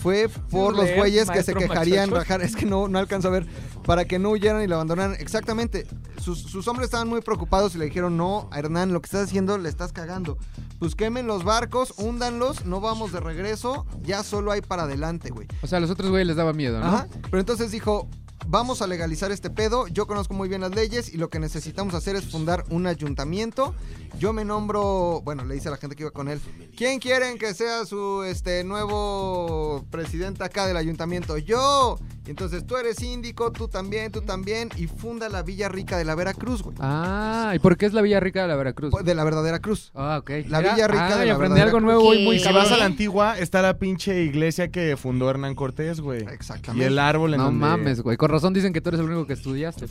[0.00, 2.42] Fue por los güeyes que se quejarían, rajar.
[2.42, 3.46] Es que no, no alcanzo a ver.
[3.84, 5.14] Para que no huyeran y lo abandonaran.
[5.18, 5.86] Exactamente.
[6.20, 9.24] Sus, sus hombres estaban muy preocupados y le dijeron: No, a Hernán, lo que estás
[9.28, 10.38] haciendo le estás cagando.
[10.78, 13.86] Pues quemen los barcos, húndanlos, no vamos de regreso.
[14.02, 15.46] Ya solo hay para adelante, güey.
[15.62, 16.86] O sea, a los otros güeyes les daba miedo, ¿no?
[16.86, 17.06] Ajá.
[17.30, 18.08] Pero entonces dijo,
[18.46, 21.94] vamos a legalizar este pedo, yo conozco muy bien las leyes y lo que necesitamos
[21.94, 23.74] hacer es fundar un ayuntamiento.
[24.18, 26.40] Yo me nombro, bueno, le dice a la gente que iba con él,
[26.76, 31.36] ¿quién quieren que sea su este nuevo presidente acá del ayuntamiento?
[31.38, 31.98] Yo.
[32.26, 36.04] Y entonces tú eres síndico, tú también, tú también y funda la Villa Rica de
[36.04, 36.76] la Veracruz, güey.
[36.80, 38.92] Ah, ¿y por qué es la Villa Rica de la Veracruz?
[39.04, 39.92] De la verdadera cruz.
[39.94, 40.30] Ah, ok.
[40.48, 42.40] La Villa Rica ah, de y la aprendí algo nuevo hoy muy.
[42.40, 46.24] Si vas a la antigua, está la pinche iglesia que fundó Hernán Cortés, güey.
[46.24, 46.86] Y Exactamente.
[46.86, 47.60] el árbol en No donde...
[47.60, 48.16] mames, güey.
[48.26, 49.86] Con razón dicen que tú eres el único que estudiaste.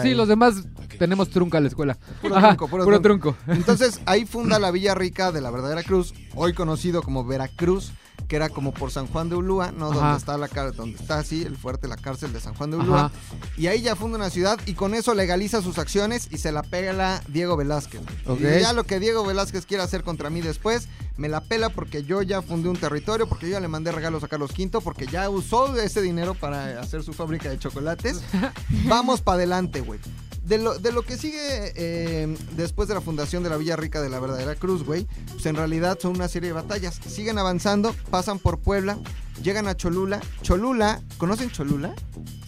[0.00, 0.64] Sí, los demás
[0.98, 1.98] tenemos trunca a la escuela.
[2.22, 3.36] Puro Ajá, trunco, puro puro trunco.
[3.46, 7.92] Entonces ahí funda la Villa Rica de la verdadera cruz, hoy conocido como Veracruz,
[8.28, 9.90] que era como por San Juan de Ulúa, ¿no?
[9.90, 10.00] Ajá.
[10.00, 12.76] Donde está la car- donde está así el fuerte, la cárcel de San Juan de
[12.78, 13.06] Ulúa.
[13.06, 13.12] Ajá.
[13.56, 16.62] Y ahí ya funda una ciudad y con eso legaliza sus acciones y se la
[16.62, 18.00] pela Diego Velázquez.
[18.38, 22.02] Y ya lo que Diego Velázquez quiera hacer contra mí después, me la pela porque
[22.02, 25.06] yo ya fundé un territorio, porque yo ya le mandé regalos a Carlos V, porque
[25.06, 28.20] ya usó ese dinero para hacer su fábrica de chocolates.
[28.88, 30.00] Vamos para adelante, güey.
[30.44, 34.02] De lo, de lo que sigue eh, después de la fundación de la Villa Rica
[34.02, 37.00] de la Verdadera Cruz, güey, pues en realidad son una serie de batallas.
[37.08, 38.98] Siguen avanzando, pasan por Puebla,
[39.42, 40.20] llegan a Cholula.
[40.42, 41.94] Cholula, ¿conocen Cholula?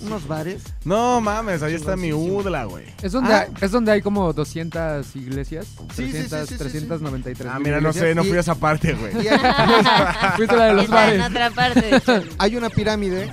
[0.01, 0.63] Unos bares.
[0.85, 2.85] No mames, ahí está mi udla, güey.
[3.03, 3.47] ¿Es donde, Ah.
[3.49, 5.67] hay, ¿Es donde hay como 200 iglesias?
[5.95, 6.59] Sí, sí, sí, 300, sí, sí, sí.
[6.59, 9.25] 393 Ah, mil mira, no sé, no Y- fui a esa parte, güey.
[9.25, 9.39] Y hay,
[10.37, 11.31] Fuiste a la de los Está en bares.
[11.31, 12.33] otra parte de Cholula.
[12.37, 13.31] hay una pirámide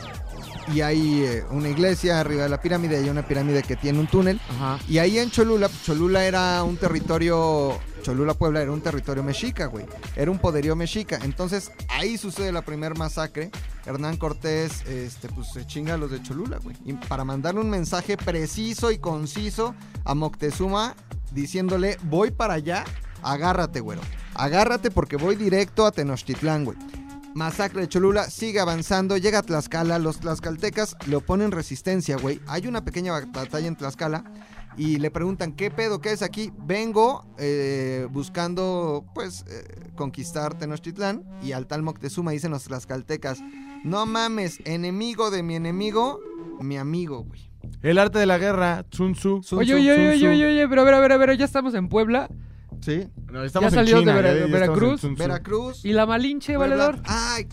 [0.71, 3.99] y hay eh, una iglesia arriba de la pirámide y hay una pirámide que tiene
[3.99, 4.39] un túnel.
[4.49, 4.79] Ajá.
[4.87, 9.85] Y ahí en Cholula, Cholula era un territorio, Cholula Puebla era un territorio mexica, güey.
[10.15, 11.19] Era un poderío mexica.
[11.23, 13.51] Entonces ahí sucede la primer masacre.
[13.85, 16.75] Hernán Cortés, este, pues se chinga a los de Cholula, güey.
[16.85, 20.95] Y para mandarle un mensaje preciso y conciso a Moctezuma
[21.31, 22.85] diciéndole, voy para allá
[23.23, 24.01] agárrate, güero.
[24.35, 26.77] Agárrate porque voy directo a Tenochtitlán, güey.
[27.35, 32.39] Masacre de Cholula sigue avanzando, llega a Tlaxcala, los tlaxcaltecas le oponen resistencia, güey.
[32.47, 34.23] Hay una pequeña ba- batalla en Tlaxcala
[34.77, 35.99] y le preguntan, ¿qué pedo?
[35.99, 36.51] ¿Qué es aquí?
[36.59, 39.63] Vengo eh, buscando, pues, eh,
[39.95, 43.39] conquistar Tenochtitlán y al tal Moctezuma dicen los tlaxcaltecas,
[43.83, 46.19] no mames, enemigo de mi enemigo,
[46.61, 47.49] mi amigo, güey.
[47.81, 49.41] El arte de la guerra, Sun Tzu.
[49.41, 50.27] Sun Oye, Tzu, oye, Sun oye, Tzu.
[50.27, 52.29] oye, oye, pero a ver, a ver, a ver, ya estamos en Puebla.
[52.83, 55.01] Sí, No, estamos Ya en salió de China, Vera- ya- ya estamos en Veracruz.
[55.01, 55.23] Sun Tzu.
[55.23, 55.85] Veracruz.
[55.85, 56.75] ¿Y la Malinche, Puebla.
[56.75, 57.01] valedor?
[57.05, 57.47] Ay,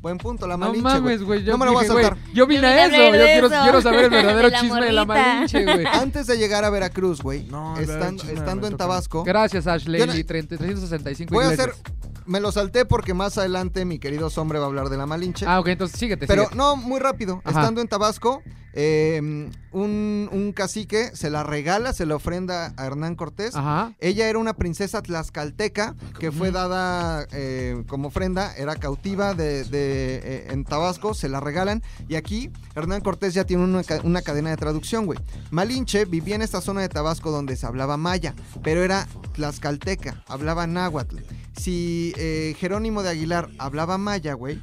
[0.00, 1.44] buen punto, la No Malinche, mames, güey.
[1.44, 2.32] Yo No me lo voy a dije, güey, saltar.
[2.34, 2.96] Yo vine Yo a vine a eso.
[2.96, 3.62] hablar Yo de quiero, eso.
[3.62, 5.26] quiero saber el verdadero De la chisme de la morrita.
[5.34, 5.86] Malinche, güey.
[5.92, 8.84] Antes de llegar a Veracruz, güey, No, estando, China, estando me en toca.
[8.84, 10.00] Tabasco, Gracias, Ashley.
[10.00, 11.76] Yo no- 365 voy a iglesias.
[11.76, 11.92] hacer,
[12.26, 15.46] me lo salté porque más adelante mi querido hombre va a hablar de la Malinche.
[15.46, 16.26] Ah, ok, entonces síguete.
[16.26, 16.56] Pero síguete.
[16.56, 17.40] no, muy rápido.
[17.44, 17.60] Ajá.
[17.60, 18.42] Estando en Tabasco,
[18.74, 23.54] eh, un, un cacique se la regala, se la ofrenda a Hernán Cortés.
[23.54, 23.92] Ajá.
[24.00, 30.16] Ella era una princesa tlaxcalteca que fue dada eh, como ofrenda, era cautiva de, de,
[30.16, 31.82] eh, en Tabasco, se la regalan.
[32.08, 35.18] Y aquí Hernán Cortés ya tiene una, una cadena de traducción, güey.
[35.50, 40.66] Malinche vivía en esta zona de Tabasco donde se hablaba maya, pero era tlaxcalteca, hablaba
[40.66, 41.18] náhuatl.
[41.56, 44.60] Si eh, Jerónimo de Aguilar hablaba maya, güey.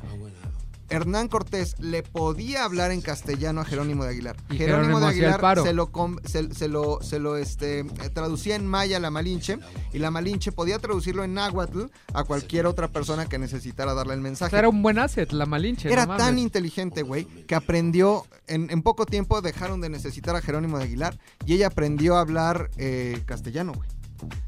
[0.90, 4.36] Hernán Cortés le podía hablar en castellano a Jerónimo de Aguilar.
[4.50, 5.92] Y Jerónimo Jerónimo de Aguilar se lo,
[6.26, 9.60] se, se lo, se lo, este, traducía en maya la Malinche
[9.94, 14.20] y la Malinche podía traducirlo en náhuatl a cualquier otra persona que necesitara darle el
[14.20, 14.50] O mensaje.
[14.52, 15.92] sea, era un buen asset, la Malinche.
[15.92, 20.42] Era no tan inteligente, güey, que aprendió, en, en poco tiempo dejaron de necesitar a
[20.42, 23.90] Jerónimo de Aguilar y ella aprendió a hablar eh, castellano, güey.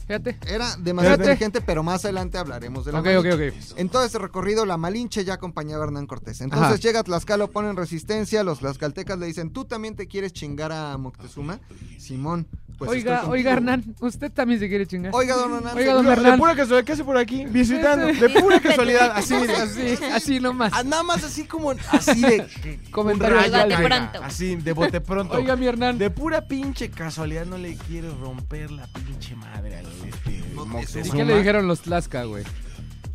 [0.08, 0.38] Fíjate.
[0.48, 1.32] Era demasiado Fíjate.
[1.34, 3.34] inteligente, pero más adelante hablaremos de la Ok, Malinche.
[3.34, 3.80] ok, ok.
[3.80, 6.42] En todo ese recorrido, la Malinche ya acompañaba a Hernán Cortés.
[6.42, 6.76] Entonces Ajá.
[6.78, 10.98] llega a Tlaxcala, ponen resistencia, los tlaxcaltecas le dicen, ¿tú también te quieres chingar a
[10.98, 11.60] Moctezuma?
[11.98, 13.52] Simón, pues oiga, oiga.
[13.54, 15.14] Hernán, usted también se quiere chingar.
[15.14, 15.78] Oiga, don Hernán.
[15.78, 17.46] Oiga, De pura casualidad, ¿qué hace por aquí?
[17.46, 18.08] Visitando.
[18.08, 20.74] De pura casualidad, así, así, así nomás.
[20.76, 22.48] Ah, Nada más así como, así de...
[22.92, 24.24] Comentario de pronto.
[24.24, 25.36] Así, de bote pronto.
[25.36, 25.98] Oiga, mi Hernán.
[26.00, 31.16] De pura pinche casualidad no le quiere romper la pinche madre al este ¿Y Moctezuma.
[31.16, 32.44] qué le dijeron los Tlaxca, güey?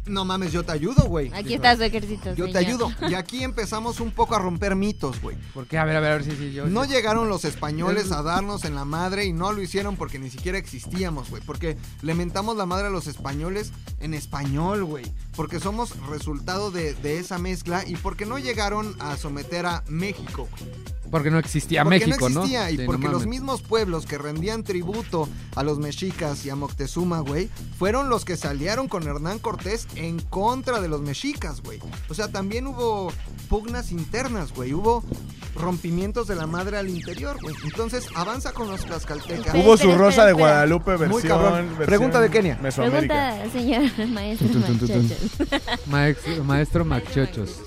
[0.07, 1.33] No mames, yo te ayudo, güey.
[1.35, 2.33] Aquí está su ejército.
[2.35, 2.93] Yo te ayudo.
[3.09, 5.37] Y aquí empezamos un poco a romper mitos, güey.
[5.53, 5.79] ¿Por qué?
[5.79, 6.67] A ver, a ver, a ver, sí, sí, yo.
[6.67, 6.91] No sí.
[6.91, 10.59] llegaron los españoles a darnos en la madre y no lo hicieron porque ni siquiera
[10.59, 11.43] existíamos, güey.
[11.43, 15.05] Porque le mentamos la madre a los españoles en español, güey.
[15.35, 20.49] Porque somos resultado de, de esa mezcla y porque no llegaron a someter a México,
[20.53, 20.87] güey.
[21.11, 22.41] Porque no existía porque México, no ¿no?
[22.43, 26.51] existía y Sí, no porque los mismos pueblos que rendían tributo a los mexicas y
[26.51, 31.01] a Moctezuma, güey, fueron los que se aliaron con Hernán Cortés en contra de los
[31.03, 31.81] mexicas, güey.
[32.09, 33.13] O sea, también hubo
[33.49, 34.73] pugnas internas, güey.
[34.73, 35.05] Hubo
[35.55, 37.55] rompimientos de la madre al interior, güey.
[37.65, 39.55] Entonces, avanza con los tlaxcaltecas.
[39.55, 40.33] Hubo su Rosa de.
[40.33, 41.11] Guadalupe versión...
[41.11, 41.67] Muy cabrón.
[41.69, 42.59] versión Pregunta de Kenia.
[42.63, 43.37] Mesoamérica.
[43.51, 44.49] Pregunta, señor maestro.
[44.61, 45.87] Machochos.
[45.87, 47.61] Maestro, maestro Macchochos.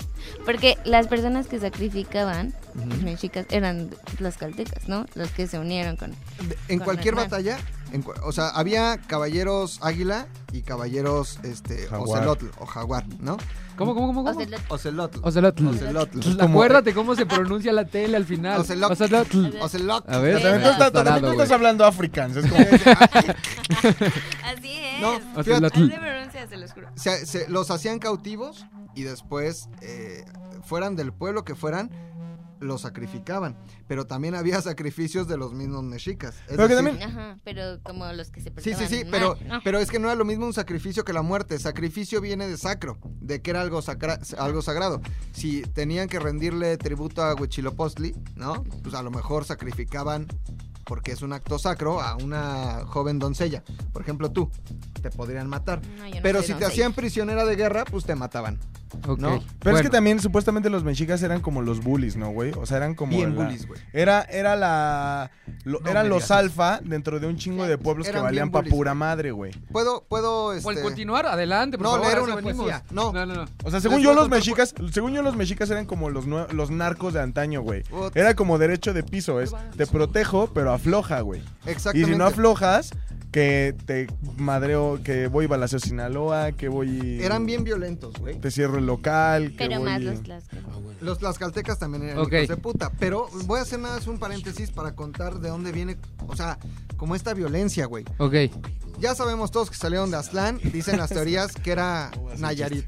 [0.44, 5.06] Porque las personas que sacrificaban, las mexicas, eran tlaxcaltecas, ¿no?
[5.14, 6.10] Los que se unieron con...
[6.12, 7.30] De- En Con cualquier Hernán.
[7.30, 7.58] batalla,
[7.92, 12.20] en o sea, había caballeros águila y caballeros este Jaguar.
[12.20, 13.36] ocelotl o jaguar, ¿no?
[13.76, 14.20] ¿Cómo, cómo, cómo?
[14.20, 14.38] O cómo?
[14.38, 15.20] sea, lo- Ocelotl.
[15.22, 15.66] Ocelotl.
[15.68, 16.20] Ocelotl.
[16.20, 18.60] Pues, Acuérdate cómo se pronuncia la tele al final.
[18.60, 18.90] Ocelot.
[18.92, 19.56] Ocelotl.
[19.60, 20.12] Ocelotl.
[20.12, 20.66] A ver, Sí, También no.
[20.68, 22.36] tú estás, Tarado, también tú estás hablando africans.
[22.36, 22.60] Es como...
[24.44, 25.00] Así es.
[25.00, 25.42] No, Ocelotl.
[25.44, 26.88] fíjate, Así se pronuncia, se los juro.
[26.94, 30.24] se- se- los hacían cautivos y después, eh,
[30.64, 31.90] fueran del pueblo que fueran,
[32.60, 33.56] los sacrificaban.
[33.88, 36.34] Pero también había sacrificios de los mismos mexicas.
[36.46, 39.60] Es Pero que también- Ajá, pero como los que se Sí, sí, sí, pero, ¿no?
[39.64, 41.58] pero es que no era lo mismo un sacrificio que la muerte.
[41.58, 45.00] Sacrificio viene de sacro, de que era algo, sacra- algo sagrado.
[45.32, 48.62] Si tenían que rendirle tributo a Huitzilopochtli, ¿no?
[48.82, 50.26] Pues a lo mejor sacrificaban,
[50.84, 53.62] porque es un acto sacro, a una joven doncella.
[53.94, 54.50] Por ejemplo, tú,
[55.00, 55.80] te podrían matar.
[55.96, 58.58] No, yo no Pero si te hacían prisionera de guerra, pues te mataban.
[59.06, 59.18] Ok.
[59.18, 62.52] No, Pero es que también supuestamente los mexicas eran como los bullies, ¿no, güey?
[62.56, 63.80] O sea, eran como Bien la- bullies, güey.
[63.92, 65.30] Era, era la...
[65.64, 68.58] lo- No eran los digas alfa dentro de un chingo de pueblos que valían pa'
[68.60, 69.52] bullies, pura madre, güey.
[69.72, 70.82] Puedo, puedo, ¿Pueden este...
[70.82, 71.26] continuar?
[71.26, 72.06] Adelante, por No, favor.
[72.06, 72.82] leer a una poesía.
[72.90, 73.12] No.
[73.12, 73.34] no, no.
[73.34, 73.44] no.
[73.64, 76.70] O sea, según Les yo los mexicas, según yo los mexicas eran como los, los
[76.70, 77.84] narcos de antaño, güey.
[78.14, 81.40] Era como derecho de piso, es te protejo, pero afloja, güey.
[81.66, 82.12] Y Exactamente.
[82.12, 82.90] si no aflojas,
[83.30, 88.38] que te madreo, que voy balaceo Sinaloa, que voy Eran bien violentos, güey.
[88.40, 91.02] te cierro el local, que Pero voy más los tlaxcaltecas.
[91.02, 92.32] Los tlaxcaltecas también eran Ok.
[92.32, 92.90] hijos de puta.
[92.98, 96.58] Pero voy a hacer nada más un paréntesis para contar de dónde viene, o sea,
[96.96, 98.04] como esta violencia, güey.
[98.18, 98.34] Ok.
[98.98, 100.58] Ya sabemos todos que salieron de Aztlán.
[100.62, 102.84] Dicen las teorías que era Nayarit.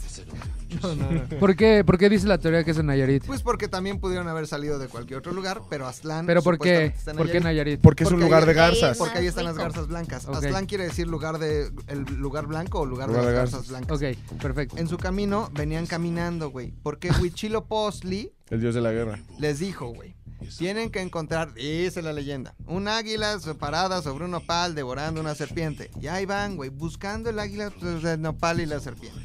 [0.81, 1.25] No, no, no.
[1.41, 3.25] ¿Por qué, ¿Por qué dice la teoría que es en Nayarit?
[3.27, 6.27] Pues porque también pudieron haber salido de cualquier otro lugar, pero Aztlán.
[6.27, 6.93] ¿Pero por qué?
[6.93, 7.81] supuestamente está en ¿Por qué Nayarit.
[7.81, 8.99] Porque es un Porque lugar de garzas.
[8.99, 10.27] Porque ahí están las garzas blancas.
[10.27, 10.37] Ok.
[10.37, 13.69] Aztlán quiere decir lugar de el lugar blanco o lugar, Lugar de de las garzas.
[13.71, 14.27] garzas blancas.
[14.31, 14.77] Ok, perfecto.
[14.79, 19.19] En su camino venían caminando, güey, porque Huitzilopochtli El dios de la guerra.
[19.39, 20.15] les dijo, güey,
[20.59, 25.91] tienen que encontrar, dice la leyenda, un águila parada sobre un nopal devorando una serpiente.
[26.01, 29.21] Y ahí van, güey, buscando el águila, pues, el nopal y la serpiente.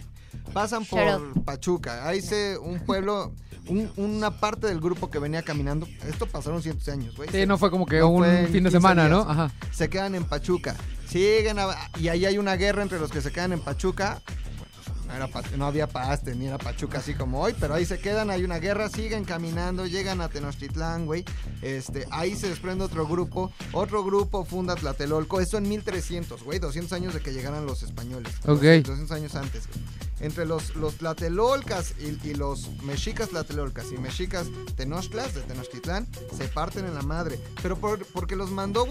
[0.53, 3.33] Pasan por Pachuca, ahí se un pueblo,
[3.67, 5.87] un- una parte del grupo que venía caminando.
[6.07, 7.29] Esto pasaron cientos de años, güey.
[7.29, 9.19] Sí, no fue como que No un fin de 15 semana, ¿no?
[9.21, 9.51] Ajá.
[9.71, 10.75] se quedan en Pachuca.
[11.07, 14.21] Siguen a- y ahí hay una guerra entre los que se quedan en Pachuca.
[15.07, 18.29] No, era no había Paste ni era Pachuca así como hoy, pero ahí se quedan,
[18.29, 21.23] hay una guerra, siguen caminando, llegan a Tenochtitlán, güey.
[21.61, 26.91] Este, ahí se desprende otro grupo, otro grupo funda Tlatelolco, esto en 1300, güey, 200
[26.91, 28.33] años de que llegaran los españoles.
[28.45, 28.61] Ok.
[28.61, 29.79] 200 años antes, güey.
[30.19, 36.45] Entre los, los tlatelolcas y, y los mexicas tlatelolcas y mexicas tenochtlas de Tenochtitlán se
[36.47, 37.39] parten en la madre.
[37.61, 38.85] Pero por- porque los mandó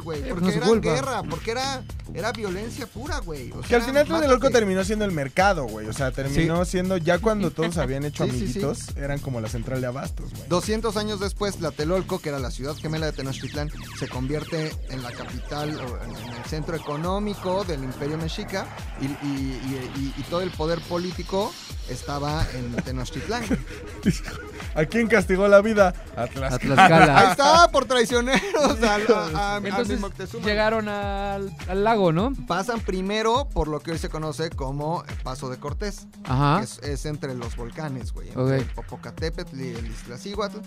[0.00, 0.20] güey.
[0.22, 0.92] Eh, Porque no es su era culpa.
[0.94, 1.82] guerra, porque era,
[2.14, 3.50] era violencia pura, güey.
[3.52, 4.06] O Que al final.
[4.06, 5.86] Tlatelolco terminó siendo el mercado, güey.
[5.88, 8.42] O sea, terminó siendo ya cuando todos habían hecho Sí, sí, sí.
[8.60, 10.48] amiguitos, eran como la central de abastos, güey.
[10.48, 15.12] 200 años después, Tlatelolco, que era la ciudad gemela de Tenochtitlán, se convierte en la
[15.12, 18.66] capital, o en en el centro económico del imperio mexica
[19.00, 21.52] y, y- y- y- y todo el poder político
[21.90, 23.42] estaba en Tenochtitlán.
[24.74, 25.92] ¿A quién castigó la vida?
[26.16, 26.58] A A Tlaxcala.
[26.76, 27.18] Tlaxcala.
[27.18, 30.00] Ahí está, por traicioneros a, a- a- a Entonces
[30.44, 32.32] llegaron al, al lago, ¿no?
[32.46, 36.58] Pasan primero por lo que hoy se conoce como el Paso de Cortés, Ajá.
[36.58, 38.28] que es, es entre los volcanes, güey.
[38.28, 38.50] Entre Ok.
[38.52, 40.58] el Popocatépetl y el Iztaccíhuatl.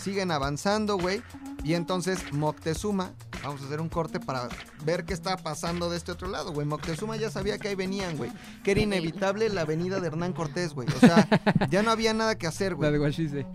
[0.00, 1.22] Siguen avanzando, güey.
[1.62, 3.12] Y entonces Moctezuma,
[3.44, 4.48] vamos a hacer un corte para
[4.84, 6.66] ver qué está pasando de este otro lado, güey.
[6.66, 8.32] Moctezuma ya sabía que ahí venían, güey.
[8.64, 9.11] Que era inevitable
[9.52, 10.88] la venida de Hernán Cortés, güey.
[10.88, 11.28] O sea,
[11.70, 13.10] ya no había nada que hacer, La de güey.
[13.10, 13.46] Guachise.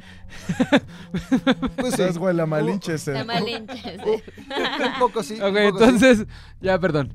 [1.77, 2.17] Pues sí.
[2.17, 3.97] Güey, la malinche La malinche.
[4.05, 5.35] Un poco sí.
[5.35, 5.83] Ok, poco sí.
[5.85, 6.27] entonces,
[6.61, 7.13] ya, perdón.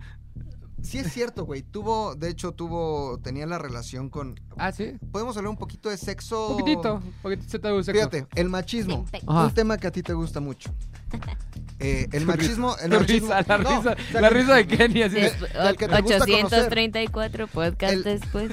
[0.83, 1.63] Sí es cierto, güey.
[1.63, 4.41] Tuvo, de hecho, tuvo, tenía la relación con...
[4.57, 4.97] Ah, sí.
[5.13, 6.49] Podemos hablar un poquito de sexo.
[6.49, 7.93] Un poquitito, un poquito se te gusta.
[7.93, 9.07] Fíjate, el machismo.
[9.27, 10.75] Un tema que a ti te gusta mucho.
[11.83, 12.77] Eh, el machismo.
[12.83, 15.15] El La machismo risa, la no, risa, la risa de Kenny así.
[15.17, 16.45] de- del que te gusta conocer.
[16.45, 18.53] 834 podcast El- después.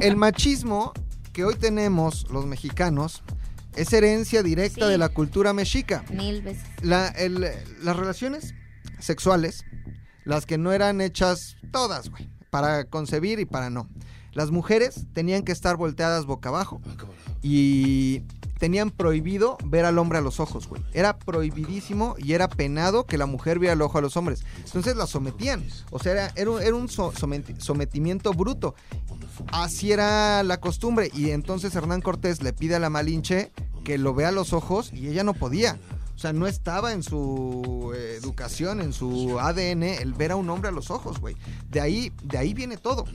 [0.00, 0.92] El machismo
[1.32, 3.22] que hoy tenemos los mexicanos
[3.76, 4.90] es herencia directa Sí.
[4.90, 6.04] de la cultura mexica.
[6.10, 6.64] Mil veces.
[6.82, 7.46] La- el-
[7.82, 8.54] las relaciones
[8.98, 9.64] sexuales,
[10.24, 13.88] las que no eran hechas todas, güey, para concebir y para no.
[14.32, 16.80] Las mujeres tenían que estar volteadas boca abajo
[17.42, 18.22] y
[18.60, 20.82] tenían prohibido ver al hombre a los ojos, güey.
[20.92, 24.44] Era prohibidísimo y era penado que la mujer viera el ojo a los hombres.
[24.64, 25.64] Entonces la sometían.
[25.90, 28.74] O sea, era, era un, sometimiento bruto.
[29.50, 31.10] Así era la costumbre.
[31.14, 33.50] Y entonces Hernán Cortés le pide a la Malinche
[33.82, 35.78] que lo vea a los ojos y ella no podía.
[36.14, 40.68] O sea, no estaba en su educación, en su ADN, el ver a un hombre
[40.68, 41.34] a los ojos, güey.
[41.70, 43.06] De ahí, de ahí viene todo.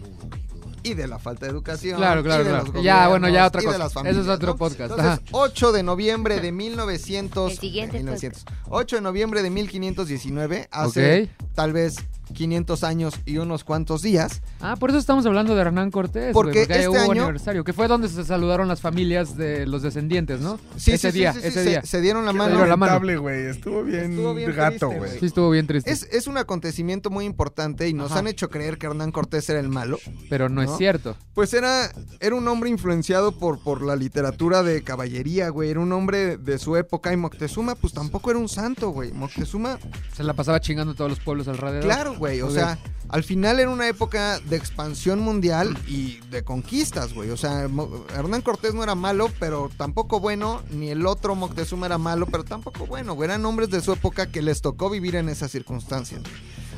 [0.85, 1.97] Y de la falta de educación.
[1.97, 2.71] Claro, claro, y de claro.
[2.73, 3.77] los Ya, bueno, ya otra y de cosa.
[3.79, 4.55] las Eso es familias, otro ¿no?
[4.57, 5.21] podcast, Entonces, ajá.
[5.31, 7.51] 8 de noviembre de 1900.
[7.51, 8.45] El siguiente eh, 1900.
[8.69, 11.29] 8 de noviembre de 1519, hace Ok.
[11.55, 11.95] tal vez
[12.33, 14.41] 500 años y unos cuantos días.
[14.59, 16.33] Ah, por eso estamos hablando de Hernán Cortés.
[16.33, 19.81] Porque porque este hubo año- aniversario, que fue donde se saludaron las familias de los
[19.81, 20.59] descendientes, ¿no?
[20.77, 21.81] Sí, ese sí, día, sí, sí, ese se- día.
[21.83, 22.51] Se, dieron la Qué mano.
[22.51, 22.93] dieron la mano.
[22.93, 23.45] lamentable, güey.
[23.47, 25.19] Estuvo bien, Estuvo bien gato, güey.
[25.19, 25.91] Sí, estuvo bien triste.
[25.91, 28.19] Es, es un acontecimiento muy importante y nos Ajá.
[28.19, 29.99] han hecho creer que Hernán Cortés era el malo.
[30.29, 31.15] pero no, es cierto.
[31.33, 35.69] Pues era, era un hombre influenciado por, por la literatura de caballería, güey.
[35.69, 39.11] Era un hombre de su época y Moctezuma, pues tampoco era un santo, güey.
[39.11, 39.77] Moctezuma,
[40.15, 41.83] Se la pasaba chingando a todos los pueblos alrededor.
[41.83, 42.41] claro, güey.
[42.41, 42.77] O sea,
[43.09, 47.29] al final era una época de expansión mundial y de conquistas, güey.
[47.29, 47.69] O sea,
[48.15, 50.61] Hernán Cortés no era malo, pero tampoco bueno.
[50.71, 53.29] Ni el otro Moctezuma era malo, pero tampoco bueno, güey.
[53.29, 56.21] Eran hombres de su época que les tocó vivir en esas circunstancias.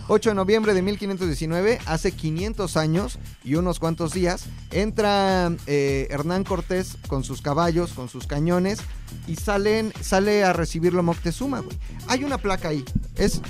[0.09, 6.45] 8 de noviembre de 1519, hace 500 años y unos cuantos días, entra eh, Hernán
[6.45, 8.79] Cortés con sus caballos, con sus cañones
[9.27, 11.77] y salen, sale a recibirlo Moctezuma, güey.
[12.07, 13.41] Hay una placa ahí, es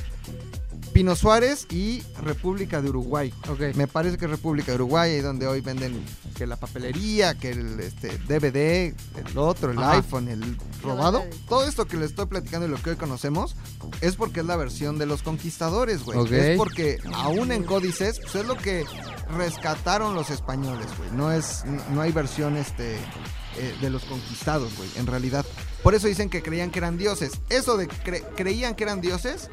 [0.98, 3.32] Pino Suárez y República de Uruguay.
[3.48, 3.76] Ok.
[3.76, 6.04] Me parece que es República de Uruguay, ahí donde hoy venden
[6.36, 9.92] que la papelería, que el este, DVD, el otro, el Ajá.
[9.92, 11.24] iPhone, el robado.
[11.48, 13.56] Todo esto que les estoy platicando y lo que hoy conocemos
[14.02, 16.18] es porque es la versión de los conquistadores, güey.
[16.18, 16.32] Ok.
[16.32, 18.84] Es porque aún en códices, pues es lo que
[19.38, 21.12] rescataron los españoles, güey.
[21.12, 25.46] No es, no hay versión este eh, de los conquistados, güey, en realidad.
[25.84, 27.34] Por eso dicen que creían que eran dioses.
[27.50, 29.48] Eso de cre- creían que eran dioses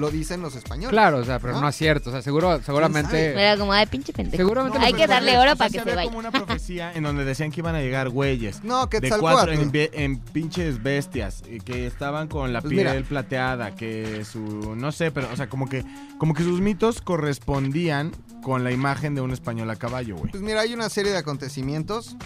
[0.00, 0.90] lo dicen los españoles.
[0.90, 1.60] Claro, o sea, pero ¿No?
[1.60, 2.10] no, es cierto.
[2.10, 3.30] O sea, seguro, seguramente.
[3.32, 4.36] Era como, ay, pinche pendejo.
[4.38, 6.04] Seguramente Hay que darle O oro sea, para que se vaya.
[6.04, 8.64] como una profecía en donde decían que iban a llegar güeyes.
[8.64, 9.20] No, De Quetzalcóatl.
[9.34, 13.08] cuatro en, en pinches bestias y que estaban con la Pues piel mira.
[13.08, 15.84] plateada, que su no sé, pero o sea, como que
[16.18, 17.00] como que sus mitos
[17.44, 20.30] correspondían con la imagen de un español a caballo, güey.
[20.30, 22.16] Pues mira, hay una serie de acontecimientos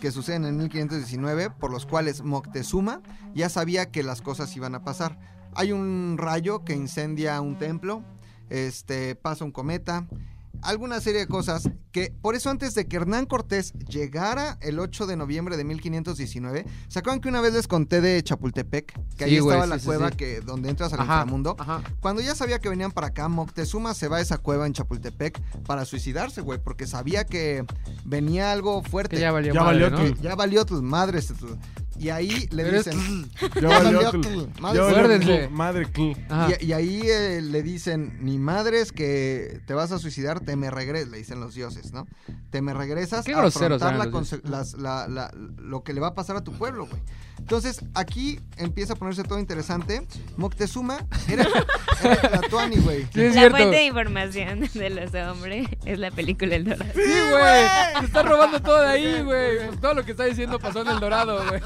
[0.00, 3.00] que suceden en 1519 por los cuales Moctezuma
[3.34, 5.16] ya sabía que las cosas iban a pasar.
[5.54, 8.02] Hay un rayo que incendia un templo,
[8.50, 10.06] este pasa un cometa,
[10.62, 15.06] alguna serie de cosas que por eso antes de que Hernán Cortés llegara el 8
[15.06, 18.92] de noviembre de 1519, ¿se acuerdan que una vez les conté de Chapultepec?
[19.16, 20.16] Que ahí güey, estaba sí, la sí, cueva sí.
[20.16, 21.56] que donde entras al Ajá, inframundo.
[21.58, 21.82] ajá.
[22.00, 25.38] Cuando ya sabía que venían para acá, Moctezuma se va a esa cueva en Chapultepec
[25.64, 27.64] para suicidarse, güey, porque sabía que
[28.04, 29.16] venía algo fuerte.
[29.16, 30.14] Que ya valió Ya madre, valió ¿no?
[30.14, 31.26] que- Ya valió tus madres.
[31.26, 31.58] tu-
[31.98, 33.28] Y ahí le dicen.
[33.38, 35.86] Tu- cl- madre, madre.
[36.60, 40.70] Y, y ahí eh, le dicen, ni madres que te vas a suicidar, te me
[40.70, 42.06] regresas, le dicen los dioses, ¿no?
[42.50, 44.06] Te me regresas Qué a afrontar la
[44.44, 47.00] las- la- la- lo que le va a pasar a tu pueblo, güey.
[47.38, 50.06] Entonces, aquí empieza a ponerse todo interesante.
[50.36, 51.44] Moctezuma era,
[52.04, 53.02] era Tlatuani, güey.
[53.12, 53.56] Sí, es La cierto.
[53.56, 56.84] fuente de información de los hombres es la película El Dorado.
[56.94, 57.98] Sí, güey.
[58.00, 59.76] Se está robando todo de ahí, güey.
[59.80, 61.60] Todo lo que está diciendo pasó en el Dorado, güey.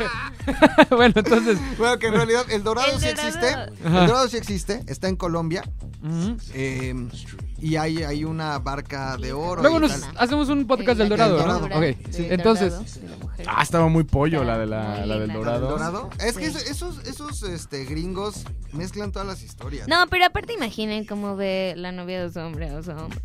[0.90, 1.59] bueno, entonces.
[1.79, 3.29] Bueno, que en realidad el dorado El sí Dorado.
[3.29, 3.55] existe.
[3.87, 4.00] Ajá.
[4.02, 5.62] El dorado sí existe, está en Colombia.
[6.55, 6.94] eh,
[7.59, 9.62] y hay, hay una barca de oro.
[9.62, 10.14] Luego nos tal.
[10.18, 11.59] hacemos un podcast del Dorado, del ¿no?
[11.61, 11.79] Dorado.
[11.79, 11.96] Ok.
[12.11, 12.26] Sí.
[12.29, 12.74] Entonces.
[13.46, 15.35] Ah, estaba muy pollo la de la, Muy la del linda.
[15.35, 15.68] ¿El dorado.
[15.68, 16.11] dorado?
[16.20, 19.88] Es que esos, esos este, gringos mezclan todas las historias.
[19.88, 23.20] No, pero aparte imaginen cómo ve la novia de su hombre o su hombre.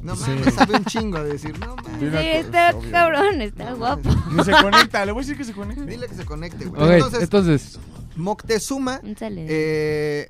[0.00, 0.30] No Sí.
[0.30, 2.00] mames, sabe un chingo de decir, no mames.
[2.00, 2.90] Sí, a está obvio.
[2.90, 4.10] cabrón, está No guapo.
[4.30, 5.84] Ni se conecta, le voy a decir que se conecte.
[5.86, 6.92] Dile que se conecte, güey.
[6.94, 7.78] Entonces, entonces.
[8.16, 10.28] Moctezuma, eh,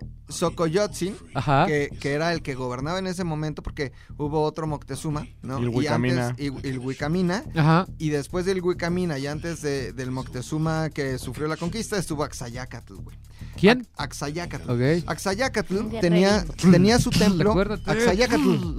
[1.69, 5.61] que, que era el que gobernaba en ese momento, porque hubo otro Moctezuma, ¿no?
[5.61, 6.29] Y el Huicamina.
[6.31, 7.45] antes- y- y el Huicamina.
[7.55, 7.87] Ajá.
[7.99, 12.95] Y después del Huicamina y antes de- del Moctezuma que sufrió la conquista, estuvo Axayácatl,
[12.95, 13.17] güey.
[13.57, 13.87] ¿Quién?
[13.97, 14.69] Axayácatl.
[14.69, 15.05] Ok.
[15.07, 17.11] Axayácatl Un tenía, tenía su
[17.45, 17.53] templo.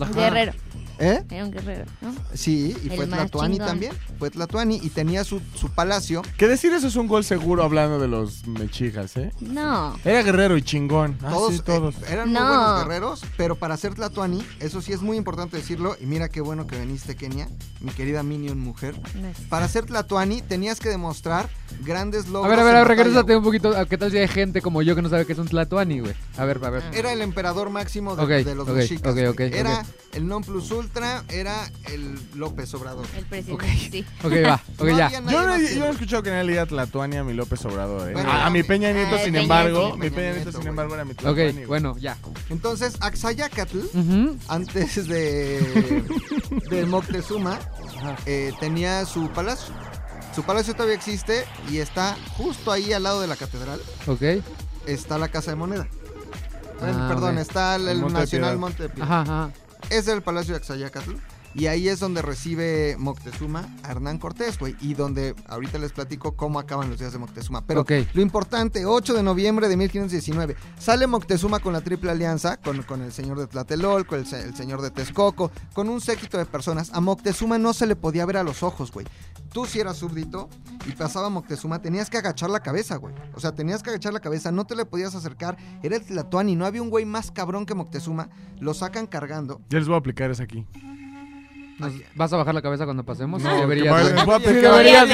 [0.04, 0.12] Ajá.
[0.14, 0.54] guerrero.
[1.00, 1.24] ¿Eh?
[1.30, 2.14] Era un guerrero, ¿no?
[2.34, 3.68] Sí, y El fue Tlatuani chingón.
[3.68, 3.94] también.
[4.18, 6.22] Fue Tlatuani y tenía su, su palacio.
[6.38, 9.32] Que decir eso es un gol seguro hablando de los mechijas, ¿eh?
[9.40, 9.96] No.
[10.04, 11.18] Era guerrero y chingón.
[11.24, 11.96] Ah, todos, sí, todos.
[11.96, 12.48] eh, eran muy No.
[12.48, 15.96] buenos guerreros, pero para ser Tlatuani, eso sí es muy importante decirlo.
[16.02, 17.48] Y mira qué bueno que viniste, Kenia,
[17.80, 18.96] mi querida Minion mujer.
[19.50, 21.50] Para ser Tlatuani tenías que demostrar
[21.86, 22.50] grandes A logros.
[22.50, 23.76] ver, a ver, a ver, regrésate un poquito.
[23.78, 26.00] ¿A ¿Qué tal si hay gente como yo que no sabe que es un tlatoani,
[26.00, 26.14] güey?
[26.38, 26.84] A ver, a ver.
[26.94, 29.12] Era el emperador máximo de, los ok, mexicas.
[29.12, 29.28] ok, güey.
[29.28, 30.87] ok, era el non plus ultra,
[31.30, 33.06] era el López Obrador.
[33.16, 34.06] El presidente, sí.
[34.24, 34.62] Ok, va.
[34.78, 35.10] Ok, No ya.
[35.12, 35.94] Yo no, he- que yo no he él.
[35.96, 38.14] escuchado que nadie le diga Tlatuani a mi López Obrador, ¿eh?
[38.14, 40.94] Bueno, a, a mi Peña Nieto, sin Peña embargo, mi Peña Nieto, Nieto, sin embargo,
[40.96, 41.66] era mi Tlatuani, Ok, güey.
[41.66, 42.18] bueno, ya.
[42.50, 44.38] Entonces, Axayácatl, Ujú.
[44.48, 46.04] antes de,
[46.70, 47.60] de Moctezuma,
[48.26, 49.74] eh, tenía su palacio.
[50.36, 53.80] Su palacio todavía existe y está justo ahí al lado de la catedral.
[54.06, 54.22] Ok.
[54.86, 55.88] Está la Casa de Moneda.
[56.80, 58.58] Ah, perdón, está el, El Monte de Nacional.
[58.60, 59.12] Monte de Piedad.
[59.12, 59.52] Ajá, ajá.
[59.90, 61.14] Es el Palacio de Axayácatl.
[61.58, 64.76] Y ahí es donde recibe Moctezuma a Hernán Cortés, güey.
[64.80, 67.66] Y donde ahorita les platico cómo acaban los días de Moctezuma.
[67.66, 67.82] Pero
[68.14, 73.02] lo importante, 8 de noviembre de 1519, sale Moctezuma con la Triple Alianza, con, con
[73.02, 76.92] el señor de Tlatelolco, el, se- el señor de Texcoco, con un séquito de personas.
[76.94, 79.08] A Moctezuma no se le podía ver a los ojos, güey.
[79.52, 80.50] Tú si eras súbdito
[80.86, 83.16] y pasaba Moctezuma, tenías que agachar la cabeza, güey.
[83.34, 85.58] O sea, tenías que agachar la cabeza, no te le podías acercar.
[85.82, 88.30] Era el Tlatuani, no había un güey más cabrón que Moctezuma.
[88.60, 89.60] Lo sacan cargando.
[89.70, 90.68] Ya les voy a aplicar esa aquí.
[91.80, 93.42] Nos- ¿Vas a bajar la cabeza cuando pasemos?
[93.44, 95.08] No, Sí, deberías, les voy a pedir que deberías,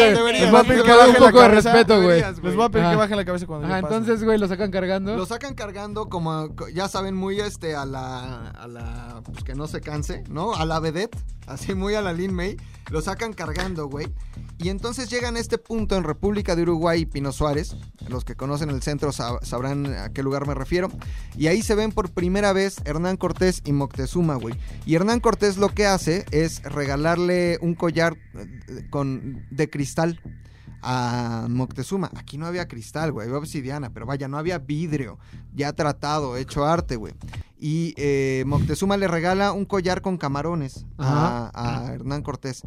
[0.51, 2.21] bajen- un poco de respeto, güey.
[2.21, 3.79] Les voy a pedir que bajen la cabeza cuando pase.
[3.79, 5.15] entonces, güey, lo sacan cargando.
[5.17, 9.55] Lo sacan cargando como, co- ya saben, muy este a la, a la, pues que
[9.55, 10.53] no se canse, ¿no?
[10.55, 12.55] A la vedette, así muy a la Lin May.
[12.91, 14.07] Lo sacan cargando, güey.
[14.59, 17.75] Y entonces llegan a este punto en República de Uruguay y Pino Suárez.
[18.07, 20.89] Los que conocen el centro sab- sabrán a qué lugar me refiero.
[21.37, 24.55] Y ahí se ven por primera vez Hernán Cortés y Moctezuma, güey.
[24.85, 30.19] Y Hernán Cortés lo que hace es regalarle un collar eh, con, de cristal
[30.81, 32.11] a Moctezuma.
[32.15, 35.17] Aquí no había cristal, güey, había obsidiana, pero vaya, no había vidrio,
[35.55, 37.13] ya tratado, hecho arte, güey.
[37.59, 42.63] Y eh, Moctezuma le regala un collar con camarones a, a Hernán Cortés.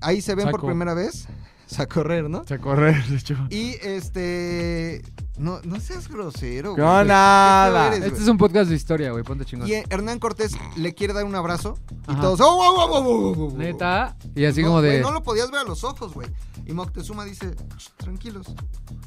[0.00, 1.26] Ahí se ven por primera vez.
[1.76, 2.44] A correr, ¿no?
[2.48, 3.36] A correr, de hecho.
[3.50, 5.02] Y este.
[5.38, 6.84] No, no seas grosero, güey.
[6.84, 7.86] No, nada.
[7.88, 8.22] eres, Este güey.
[8.22, 9.22] es un podcast de historia, güey.
[9.24, 9.68] Ponte chingón.
[9.68, 12.20] Y eh, Hernán Cortés le quiere dar un abrazo y Ajá.
[12.20, 12.40] todos.
[12.40, 13.56] ¡Oh, oh, oh, oh, oh, oh, oh!
[13.56, 14.16] Neta.
[14.34, 15.00] Y así No, como güey, de.
[15.00, 16.28] no lo podías ver a los ojos, güey.
[16.66, 18.46] Y Moctezuma dice, "Ch, tranquilos,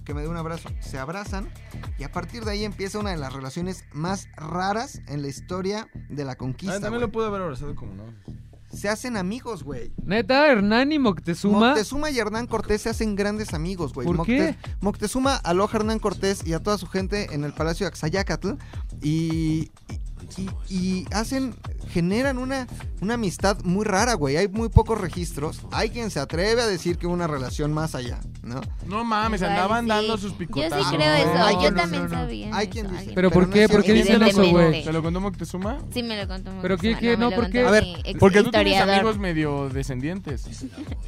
[0.06, 0.70] que me dé un abrazo.
[0.80, 1.52] Se abrazan
[2.00, 5.88] y a partir de ahí empieza una de las relaciones más raras en la historia
[6.10, 6.74] de la Ah, conquista.
[6.76, 7.02] también güey.
[7.02, 8.04] lo pude haber abrazado como no.
[8.74, 9.94] Se hacen amigos, güey.
[10.04, 11.68] Neta, Hernán y Moctezuma.
[11.70, 14.08] Moctezuma y Hernán Cortés se hacen grandes amigos, güey.
[14.08, 14.56] ¿Por Mocte- qué?
[14.80, 18.52] Moctezuma aloja a Hernán Cortés y a toda su gente en el palacio de Axayacatl
[19.02, 19.72] y,
[20.38, 21.56] y, y hacen,
[21.92, 22.68] generan una,
[23.02, 24.38] una amistad muy rara, güey.
[24.38, 25.62] Hay muy pocos registros.
[25.72, 28.62] Hay quien se atreve a decir que una relación más allá, ¿no?
[28.88, 29.90] No mames, Igual, andaban sí.
[29.90, 30.88] dando sus Yo picotazos.
[30.90, 31.34] sí creo eso.
[31.34, 32.16] no, Yo no, también no, no.
[32.16, 32.50] sabía.
[32.56, 33.12] Hay quien dice.
[33.16, 33.68] Pero ¿por qué?
[33.70, 34.84] ¿Por qué dicen eso, güey?
[34.84, 35.80] ¿Te lo contó Moctezuma?
[35.94, 37.18] Sí, me lo contó ¿Pero qué- Moctezuma, qué?
[37.18, 37.62] no, No, me lo ¿por qué?
[37.64, 40.44] contó A ver, Porque tú tienes amigos medio descendientes.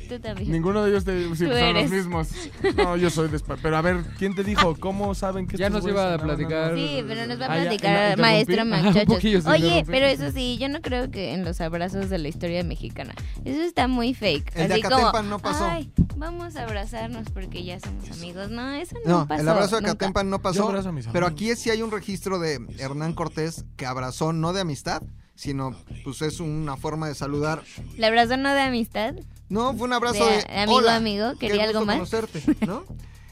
[0.10, 0.52] Tú también.
[0.52, 1.84] Ninguno de ellos te, sí, son eres.
[1.84, 2.28] los mismos.
[2.78, 4.76] No, yo soy de Pero a ver, ¿quién te dijo?
[4.80, 6.76] ¿Cómo saben que Ya nos iba a platicar.
[6.76, 9.13] Sí, pero nos va a Ah, platicar ¿la maestro interrumpí?
[9.48, 13.14] Oye, pero eso sí, yo no creo que en los abrazos de la historia mexicana.
[13.46, 14.56] Eso está muy fake.
[14.56, 15.66] El de Así como, Acatempan no pasó.
[15.66, 18.50] Ay, vamos a abrazarnos porque ya somos amigos.
[18.50, 19.42] No, eso no, No, pasó.
[19.42, 19.94] el abrazo de nunca.
[19.98, 20.68] Catempan no Yo pasó.
[20.70, 24.54] abrazo a mis Pero aquí sí hay un registro de Hernán Cortés que abrazó no
[24.54, 25.02] de amistad,
[25.36, 27.64] sino pues es una forma de saludar.
[27.98, 29.16] ¿El abrazo no de amistad?
[29.50, 31.96] No, fue un abrazo De de, amigo, hola, amigo, qué ¿quería gusto algo más?
[31.98, 32.84] conocerte, ¿no?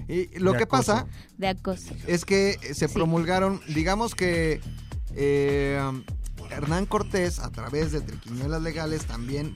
[0.08, 0.94] Y lo De que acoso.
[0.94, 1.08] pasa
[1.38, 1.94] De acoso.
[2.06, 2.94] es que se Sí.
[2.94, 4.60] promulgaron, digamos que
[5.16, 5.80] eh,
[6.50, 9.56] Hernán Cortés, a través de triquiñuelas legales, también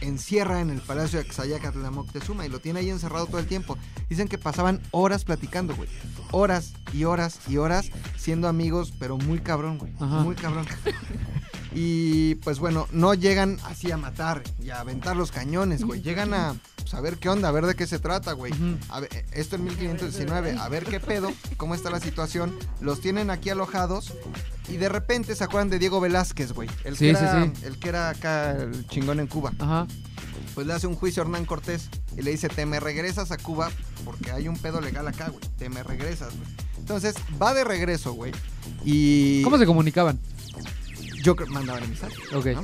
[0.00, 3.46] encierra en el palacio de Axayacatl a Moctezuma y lo tiene ahí encerrado todo el
[3.46, 3.78] tiempo.
[4.08, 5.88] Dicen que pasaban horas platicando, güey.
[6.30, 9.92] Horas y horas y horas siendo amigos, pero muy cabrón, güey.
[10.00, 10.22] Ajá.
[10.22, 10.66] Muy cabrón.
[11.74, 16.02] Y pues bueno, no llegan así a matar y a aventar los cañones, güey.
[16.02, 16.54] Llegan a
[16.86, 18.52] saber qué onda, a ver de qué se trata, güey.
[18.88, 22.56] A ver, eh, esto en 1519, a ver qué pedo, cómo está la situación.
[22.80, 24.12] Los tienen aquí alojados
[24.68, 26.68] y de repente se acuerdan de Diego Velázquez, güey.
[26.84, 27.52] El, Sí, que sí, era, sí.
[27.64, 29.52] el que era acá el chingón en Cuba.
[29.58, 29.86] Ajá.
[30.54, 33.36] Pues le hace un juicio a Hernán Cortés y le dice, te me regresas a
[33.36, 33.70] Cuba
[34.04, 35.40] porque hay un pedo legal acá, güey.
[35.58, 36.48] Te me regresas, güey.
[36.78, 38.30] Entonces va de regreso, güey.
[38.84, 40.20] Y ¿Cómo se comunicaban?
[41.24, 42.16] Yo creo mandaba el emisario.
[42.34, 42.46] Ok.
[42.46, 42.62] ¿no?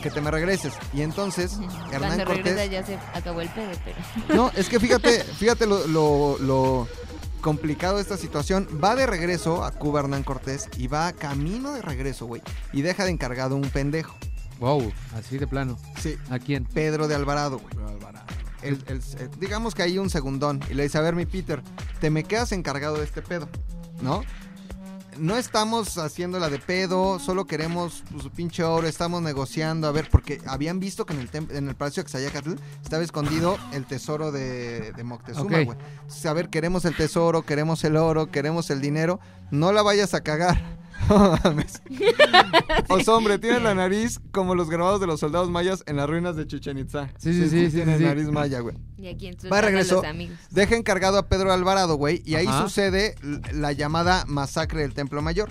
[0.00, 0.72] Que te me regreses.
[0.94, 1.58] Y entonces
[1.92, 2.70] Hernán Cuando regresa Cortés...
[2.70, 4.34] ya se acabó el pedo, pero...
[4.34, 6.88] No, es que fíjate, fíjate lo, lo, lo
[7.42, 8.66] complicado de esta situación.
[8.82, 12.40] Va de regreso a Cuba Hernán Cortés y va camino de regreso, güey.
[12.72, 14.16] Y deja de encargado un pendejo.
[14.58, 15.76] Wow, así de plano.
[16.00, 16.64] Sí, ¿A quién?
[16.64, 17.74] Pedro de Alvarado, güey.
[18.62, 21.62] El- el- eh, digamos que hay un segundón y le dice, a ver mi Peter,
[21.98, 23.48] te me quedas encargado de este pedo,
[24.02, 24.22] ¿no?
[25.20, 30.08] No estamos haciéndola de pedo, solo queremos pues, su pinche oro, estamos negociando, a ver,
[30.10, 34.32] porque habían visto que en el, en el Palacio de Xayacatl estaba escondido el tesoro
[34.32, 35.76] de, de Moctezuma, güey.
[36.24, 40.22] A ver, queremos el tesoro, queremos el oro, queremos el dinero, no la vayas a
[40.22, 40.79] cagar.
[41.10, 41.82] No mames.
[42.88, 46.36] Os hombre, tiene la nariz como los grabados de los soldados mayas en las ruinas
[46.36, 47.08] de Chichen Itza.
[47.18, 48.04] Sí, sí, sí, sí, Tiene sí.
[48.04, 48.76] nariz maya, güey.
[48.96, 49.96] Y aquí en Va de regreso.
[49.96, 50.38] los amigos.
[50.50, 52.62] Deja encargado a Pedro Alvarado, güey, y ahí Ajá.
[52.62, 53.14] sucede
[53.52, 55.50] la llamada masacre del Templo Mayor.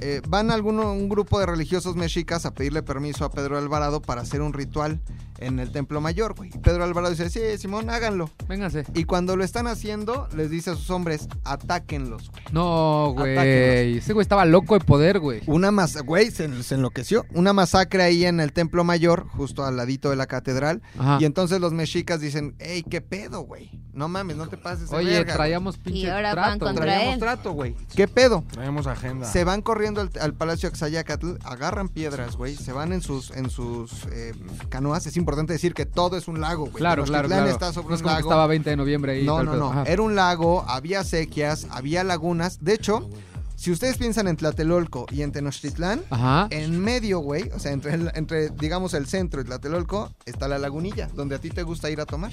[0.00, 4.20] Eh, van alguno, un grupo de religiosos mexicas a pedirle permiso a Pedro Alvarado para
[4.22, 5.00] hacer un ritual
[5.38, 6.50] en el Templo Mayor, güey.
[6.54, 8.30] Y Pedro Alvarado dice, sí, Simón, háganlo.
[8.48, 8.84] Vénganse.
[8.94, 12.44] Y cuando lo están haciendo, les dice a sus hombres, atáquenlos, güey.
[12.52, 13.32] No, güey.
[13.36, 14.04] Atáquenlos.
[14.04, 15.42] Ese güey estaba loco de poder, güey.
[15.46, 17.24] Una masacre, güey, se, se enloqueció.
[17.34, 20.82] Una masacre ahí en el Templo Mayor, justo al ladito de la catedral.
[20.98, 21.18] Ajá.
[21.20, 23.70] Y entonces los mexicas dicen, hey, ¿qué pedo, güey?
[23.92, 25.36] No mames, no te pases Oye, verga, güey".
[25.36, 26.74] traíamos pinche ahora van trato.
[26.76, 27.20] Traíamos él.
[27.20, 27.74] trato, güey.
[27.96, 28.44] ¿Qué pedo?
[28.52, 29.26] Traemos agenda.
[29.26, 33.50] Se van corriendo al, al Palacio Axayacatl, agarran piedras, güey, se van en sus en
[33.50, 34.32] sus eh,
[34.68, 35.06] canoas.
[35.06, 36.76] Es importante decir que todo es un lago, güey.
[36.76, 37.46] Claro, claro, claro.
[37.48, 38.30] está sobre no es un como que lago.
[38.30, 39.24] estaba 20 de noviembre ahí.
[39.24, 39.70] no, no, no.
[39.70, 39.84] Ajá.
[39.86, 42.64] Era un lago, había sequias, había lagunas.
[42.64, 43.10] De hecho,
[43.58, 46.46] si ustedes piensan en Tlatelolco y en Tenochtitlán, Ajá.
[46.50, 50.58] en medio, güey, o sea, entre, el- entre, digamos, el centro y Tlatelolco, está la
[50.58, 52.30] lagunilla, donde a ti te gusta ir a tomar,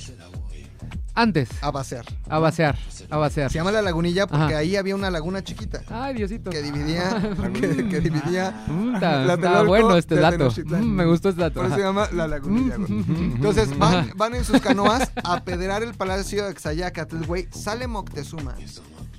[1.15, 1.49] Antes.
[1.61, 2.05] a vaciar.
[2.29, 2.77] A vaciar.
[3.09, 3.49] A vaciar.
[3.49, 4.57] Se llama la lagunilla porque Ajá.
[4.59, 6.51] ahí había una laguna chiquita Ay, Diosito.
[6.51, 10.49] que dividía, que, que dividía Mm, está, está bueno este de dato.
[10.65, 11.55] Mm, me gustó este dato.
[11.55, 12.91] Por eso se llama la lagunilla, güey.
[13.07, 17.47] Entonces van, van en sus canoas a pedrar el palacio de Xayacatl, güey.
[17.51, 18.55] Sale Moctezuma.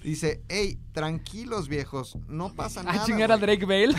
[0.07, 3.01] Dice, hey, tranquilos viejos, no pasa nada.
[3.03, 3.59] Ah, chingar a güey".
[3.59, 3.95] Drake Bale.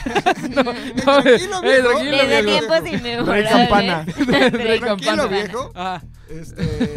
[0.55, 1.89] no, no, Tranquilo, eh, viejo.
[1.89, 2.59] tranquilo, Desde viejo.
[2.67, 3.49] tiempos inmemorables.
[3.49, 4.05] Campana.
[4.05, 5.25] Drake Tranquilo, Campana.
[5.27, 5.71] viejo.
[5.75, 6.93] Ah, Este,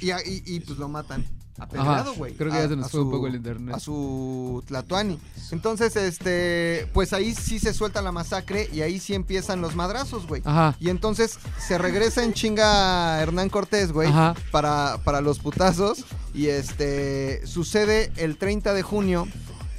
[0.00, 1.24] y, a- y- y, pues lo matan.
[1.58, 2.34] Apedrado, güey.
[2.34, 3.74] creo que a- ya se nos fue un poco el internet.
[3.74, 5.18] A su Tlatuani.
[5.50, 10.26] Entonces, este, pues ahí sí se suelta la masacre y ahí sí empiezan los madrazos,
[10.26, 10.42] güey.
[10.44, 10.74] Ajá.
[10.80, 14.10] Y entonces se regresa en chinga Hernán Cortés, güey,
[14.50, 16.04] para, para los putazos.
[16.34, 19.28] Y este sucede el 30 de junio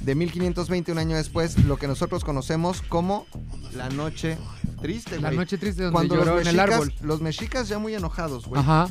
[0.00, 3.26] de 1520, un año después, lo que nosotros conocemos como
[3.74, 4.38] la noche
[4.80, 5.38] triste, La güey.
[5.38, 6.94] noche triste donde Cuando lloró los en el mexicas, árbol.
[7.00, 8.88] los mexicas ya muy enojados, güey, Ajá.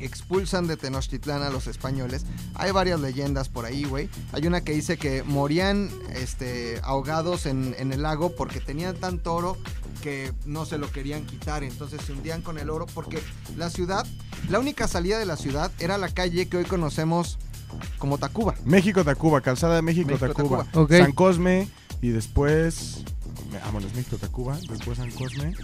[0.00, 2.24] Expulsan de Tenochtitlán a los españoles.
[2.54, 4.08] Hay varias leyendas por ahí, güey.
[4.32, 9.34] Hay una que dice que morían este, ahogados en, en el lago porque tenían tanto
[9.34, 9.56] oro
[10.02, 11.64] que no se lo querían quitar.
[11.64, 13.20] Entonces se hundían con el oro porque
[13.56, 14.06] la ciudad,
[14.48, 17.38] la única salida de la ciudad era la calle que hoy conocemos
[17.98, 18.54] como Tacuba.
[18.64, 20.66] México, Tacuba, Calzada de México, México, Tacuba.
[20.88, 21.68] San Cosme
[22.00, 23.02] y después.
[23.64, 24.58] Vámonos, México, Tacuba.
[24.68, 25.54] Después San Cosme.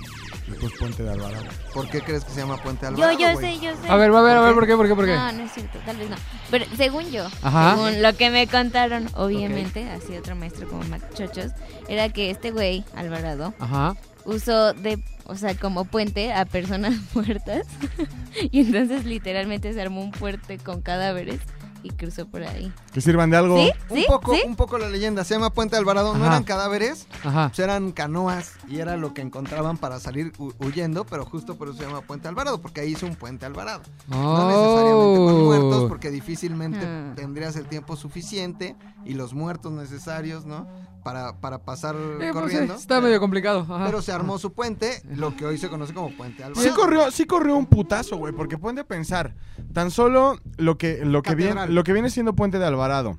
[0.46, 1.44] Después Puente de Alvarado.
[1.72, 3.18] ¿Por qué crees que se llama Puente Yo, Alvarado?
[3.18, 3.54] yo güey?
[3.58, 3.88] sé, yo sé.
[3.88, 4.76] A ver, a ver, a ver, ¿por qué?
[4.76, 4.94] ¿Por qué?
[4.94, 5.14] ¿Por qué?
[5.14, 6.16] No, no es cierto, tal vez no.
[6.50, 7.74] Pero según yo, Ajá.
[7.76, 11.52] según lo que me contaron, obviamente, así otro maestro como Mac Chochos,
[11.88, 13.94] era que este güey, Alvarado, Ajá.
[14.24, 17.66] usó de, o sea, como puente a personas muertas.
[18.50, 21.38] y entonces literalmente se armó un puente con cadáveres
[21.82, 22.72] y cruzó por ahí.
[22.92, 23.56] Que sirvan de algo.
[23.56, 23.70] ¿Sí?
[23.90, 24.04] Un ¿Sí?
[24.08, 24.42] poco, ¿Sí?
[24.46, 25.24] un poco la leyenda.
[25.24, 26.14] Se llama Puente Alvarado.
[26.16, 27.48] No eran cadáveres, Ajá.
[27.48, 31.68] pues eran canoas y era lo que encontraban para salir hu- huyendo, pero justo por
[31.68, 33.82] eso se llama Puente Alvarado, porque ahí hizo un puente Alvarado.
[34.08, 35.88] No necesariamente con muertos, Oh.
[35.88, 37.12] porque difícilmente Ah.
[37.16, 40.66] tendrías el tiempo suficiente y los muertos necesarios, ¿no?
[41.02, 42.74] Para, para pasar Eh, pues, corriendo.
[42.74, 43.60] eh, está medio complicado.
[43.60, 43.86] Ajá.
[43.86, 46.62] Pero se armó su puente, lo que hoy se conoce como Puente Alvarado.
[46.68, 49.34] Sí corrió, sí corrió un putazo, güey, porque ponte a pensar,
[49.72, 53.18] tan solo lo que, lo que, viene, lo que viene siendo Puente de Alvarado,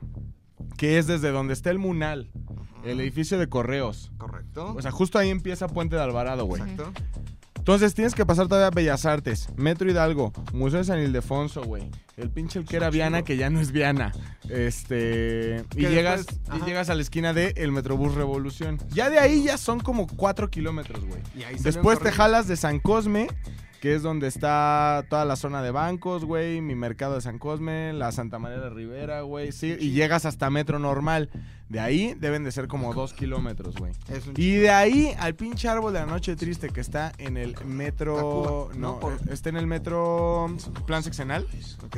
[0.78, 2.32] que es desde donde está el Munal,
[2.86, 4.12] el edificio de correos.
[4.18, 4.74] Correcto.
[4.76, 6.62] O sea, justo ahí empieza Puente de Alvarado, güey.
[6.62, 6.92] Exacto.
[7.64, 11.90] Entonces tienes que pasar todavía a Bellas Artes, Metro Hidalgo, Museo de San Ildefonso, güey.
[12.18, 14.12] El pinche el que era Viana, que ya no es Viana.
[14.50, 15.64] Este.
[15.78, 18.80] Y llegas, después- y llegas a la esquina de el Metrobús Revolución.
[18.90, 21.22] Ya de ahí ya son como 4 kilómetros, güey.
[21.62, 23.28] Después te jalas de San Cosme,
[23.84, 27.92] que es donde está toda la zona de bancos, güey, mi mercado de San Cosme,
[27.92, 31.30] la Santa María de Rivera, güey, sí, y llegas hasta Metro Normal.
[31.68, 33.92] De ahí deben de ser como dos kilómetros, güey.
[34.38, 38.70] Y de ahí al pinche árbol de la noche triste que está en el metro...
[38.74, 39.00] No, ¿no?
[39.02, 40.48] Por- está en el metro
[40.86, 41.46] Plan Sexenal.
[41.86, 41.98] Ok.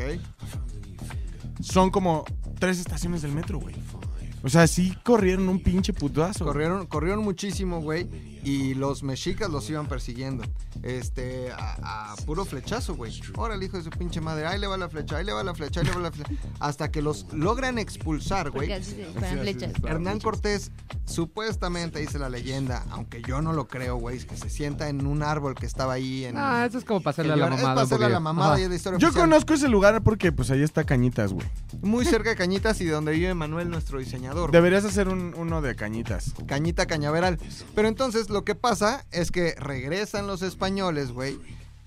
[1.62, 2.26] Son como
[2.58, 3.76] tres estaciones del metro, güey.
[4.42, 6.46] O sea, sí corrieron un pinche putazo.
[6.46, 8.08] Corrieron, corrieron muchísimo, güey.
[8.46, 10.44] Y los mexicas los iban persiguiendo.
[10.84, 13.12] Este, a, a puro flechazo, güey.
[13.36, 14.46] Órale, hijo de su pinche madre.
[14.46, 16.32] Ahí le va la flecha, ahí le va la flecha, ahí le va la flecha.
[16.60, 18.70] Hasta que los logran expulsar, güey.
[19.84, 20.72] Hernán Cortés,
[21.06, 25.08] supuestamente dice la leyenda, aunque yo no lo creo, güey, es que se sienta en
[25.08, 26.38] un árbol que estaba ahí en.
[26.38, 27.74] Ah, eso es como pasarle a la mamada.
[27.84, 29.28] Es pasarle a la mamada y es la historia Yo oficial.
[29.30, 31.48] conozco ese lugar porque pues ahí está Cañitas, güey.
[31.82, 34.52] Muy cerca de Cañitas y de donde vive Manuel, nuestro diseñador.
[34.52, 36.34] Deberías hacer un- uno de Cañitas.
[36.46, 37.40] Cañita Cañaveral.
[37.74, 41.40] Pero entonces lo que pasa es que regresan los españoles, güey,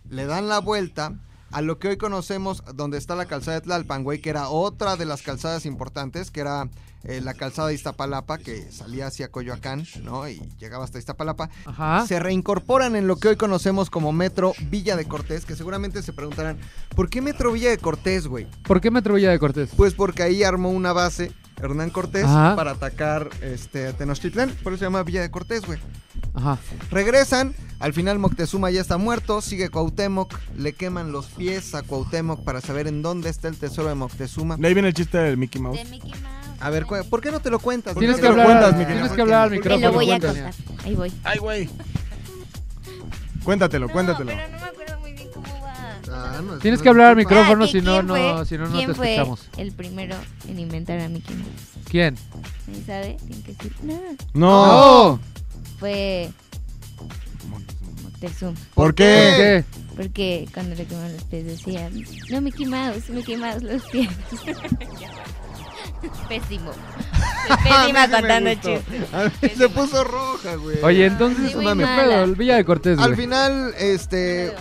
[0.08, 1.12] le dan la vuelta
[1.50, 4.96] a lo que hoy conocemos donde está la calzada de Tlalpan, güey, que era otra
[4.96, 6.68] de las calzadas importantes, que era
[7.04, 10.28] eh, la calzada de Iztapalapa, que salía hacia Coyoacán, ¿no?
[10.28, 11.48] Y llegaba hasta Iztapalapa.
[11.64, 12.04] Ajá.
[12.06, 16.12] Se reincorporan en lo que hoy conocemos como Metro Villa de Cortés, que seguramente se
[16.12, 16.58] preguntarán,
[16.94, 18.46] ¿por qué Metro Villa de Cortés, güey?
[18.64, 19.70] ¿Por qué Metro Villa de Cortés?
[19.76, 22.56] Pues porque ahí armó una base Hernán Cortés Ajá.
[22.56, 25.78] para atacar este, Tenochtitlán, por eso se llama Villa de Cortés, güey.
[26.34, 26.58] Ajá.
[26.90, 32.42] Regresan, al final Moctezuma ya está muerto, sigue Cuauhtémoc, le queman los pies a Cuauhtémoc
[32.44, 34.56] para saber en dónde está el tesoro de Moctezuma.
[34.56, 35.78] De ahí viene el chiste del Mickey Mouse.
[35.78, 36.24] De Mickey Mouse.
[36.60, 37.94] A ver, ¿por qué no te lo cuentas?
[37.94, 38.92] ¿Por qué Tienes que te hablar, cuentas, Miguel?
[38.94, 39.86] tienes que hablar al Te micrófono.
[39.86, 40.54] lo voy a contar.
[40.84, 41.12] Ahí voy.
[41.22, 41.68] Ay, güey.
[43.44, 44.32] Cuéntatelo, No, cuéntatelo.
[44.32, 46.00] pero no me acuerdo muy bien cómo va.
[46.10, 48.66] Ah, no, Tienes no que hablar al micrófono, Ah, si no, ¿quién no, si no,
[48.66, 49.48] no ¿quién te fue escuchamos.
[49.56, 50.16] el primero
[50.48, 51.48] en inventar a Mickey Mouse?
[51.88, 52.16] ¿Quién?
[52.66, 53.16] ¿Nadie sabe?
[53.24, 53.72] Tienen que decir.
[53.82, 54.00] No.
[54.34, 54.66] No.
[55.14, 55.20] No.
[55.78, 56.30] Fue
[58.02, 58.52] Moctezuma.
[58.74, 59.64] ¿Por ¿Por qué?
[59.64, 59.78] qué?
[59.96, 61.90] Porque cuando le quemaron los pies decía,
[62.30, 64.08] no Mickey Mouse, Mickey Mouse los pies.
[66.28, 66.70] Pésimo.
[67.64, 69.56] Pésima sí me contando chistes.
[69.56, 70.78] Se puso roja, güey.
[70.82, 71.96] Oye, entonces, Sí, muy ¿qué mala.
[72.02, 72.24] pedo?
[72.24, 73.20] El Villa de Cortés, Al güey.
[73.22, 74.52] final, este,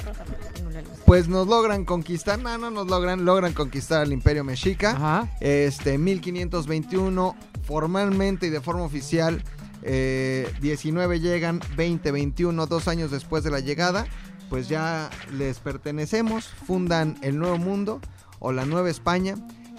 [1.05, 4.91] pues nos logran conquistar, no, no nos logran, logran conquistar al Imperio Mexica.
[4.91, 5.29] Ajá.
[5.39, 9.43] Este, 1521, formalmente y de forma oficial,
[9.89, 14.05] eh, 19 llegan, 20, 21, dos años después de la llegada,
[14.49, 18.01] pues ya les pertenecemos, fundan el Nuevo Mundo
[18.39, 19.35] o la Nueva España.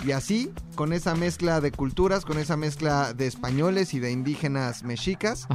[0.06, 4.82] Y así, con esa mezcla de culturas, con esa mezcla de españoles y de indígenas
[4.82, 5.46] mexicas.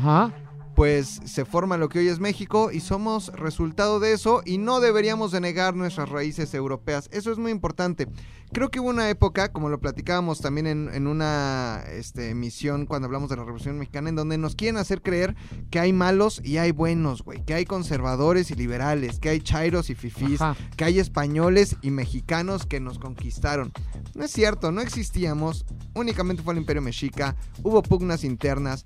[0.76, 4.80] Pues se forma lo que hoy es México y somos resultado de eso y no
[4.80, 7.09] deberíamos de negar nuestras raíces europeas.
[7.11, 8.07] Eso es muy importante.
[8.51, 13.07] Creo que hubo una época, como lo platicábamos también en, en una este, emisión cuando
[13.07, 15.36] hablamos de la Revolución Mexicana, en donde nos quieren hacer creer
[15.71, 19.89] que hay malos y hay buenos, güey, que hay conservadores y liberales, que hay chairos
[19.89, 20.55] y fifís, Ajá.
[20.78, 23.71] que hay españoles y mexicanos que nos conquistaron.
[24.13, 25.65] No es cierto, no existíamos,
[25.95, 28.86] únicamente fue el imperio mexica, hubo pugnas internas,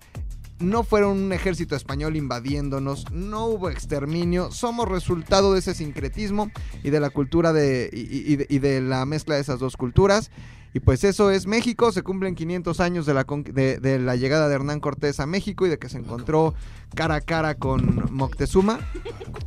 [0.59, 6.49] no fueron un ejército español invadiéndonos, no hubo exterminio, somos resultado de ese sincretismo
[6.83, 9.59] y de la cultura de, y, y- y de, y de la mezcla de esas
[9.59, 10.31] dos culturas.
[10.73, 14.47] Y pues eso es México, se cumplen 500 años de la, de, de la llegada
[14.47, 16.53] de Hernán Cortés a México y de que se encontró
[16.93, 18.79] cara a cara con Moctezuma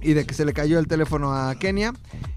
[0.01, 1.93] y de que se le cayó el teléfono a Kenia.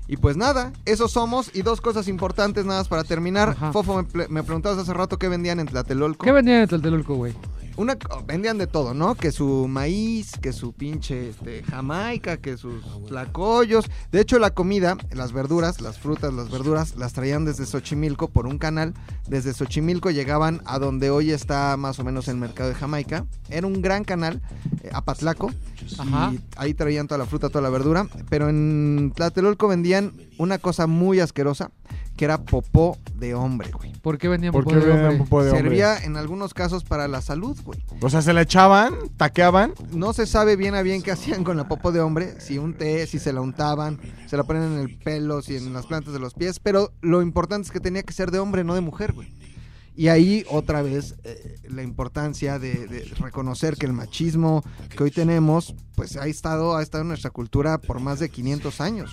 [0.08, 1.50] Y pues nada, eso somos.
[1.56, 3.50] Y dos cosas importantes nada más para terminar.
[3.50, 3.72] Ajá.
[3.72, 6.26] Fofo, me, me preguntabas hace rato qué vendían en Tlatelolco.
[6.26, 7.34] ¿Qué vendían en Tlatelolco, güey?
[7.76, 9.16] Una, vendían de todo, ¿no?
[9.16, 13.90] Que su maíz, que su pinche este, jamaica, que sus tlacoyos.
[14.12, 18.46] De hecho, la comida, las verduras, las frutas, las verduras, las traían desde Xochimilco por
[18.46, 18.94] un canal.
[19.28, 23.26] Desde Xochimilco llegaban a donde hoy está más o menos el mercado de Jamaica.
[23.50, 24.42] Era un gran canal,
[24.84, 25.52] eh, Apatlaco.
[25.98, 26.32] Ajá.
[26.34, 28.08] Y ahí traían toda la fruta, toda la verdura.
[28.30, 31.72] Pero en Tlatelolco vendían una cosa muy asquerosa,
[32.16, 33.92] que era popó de hombre, güey.
[34.02, 35.24] ¿Por qué vendían ¿Por popó qué de vendían hombre?
[35.24, 35.64] popó de hombre?
[35.64, 37.80] Servía en algunos casos para la salud, güey.
[38.02, 39.74] O sea, se la echaban, taqueaban.
[39.92, 42.74] No se sabe bien a bien qué hacían con la popó de hombre, si un
[42.74, 46.14] té, si se la untaban, se la ponen en el pelo, si en las plantas
[46.14, 48.82] de los pies, pero lo importante es que tenía que ser de hombre, no de
[48.82, 49.32] mujer, güey.
[49.96, 55.76] Y ahí otra vez eh, la importancia de, reconocer que el machismo que hoy tenemos,
[55.96, 59.12] pues ha estado, ha estado en nuestra cultura por más de 500 años.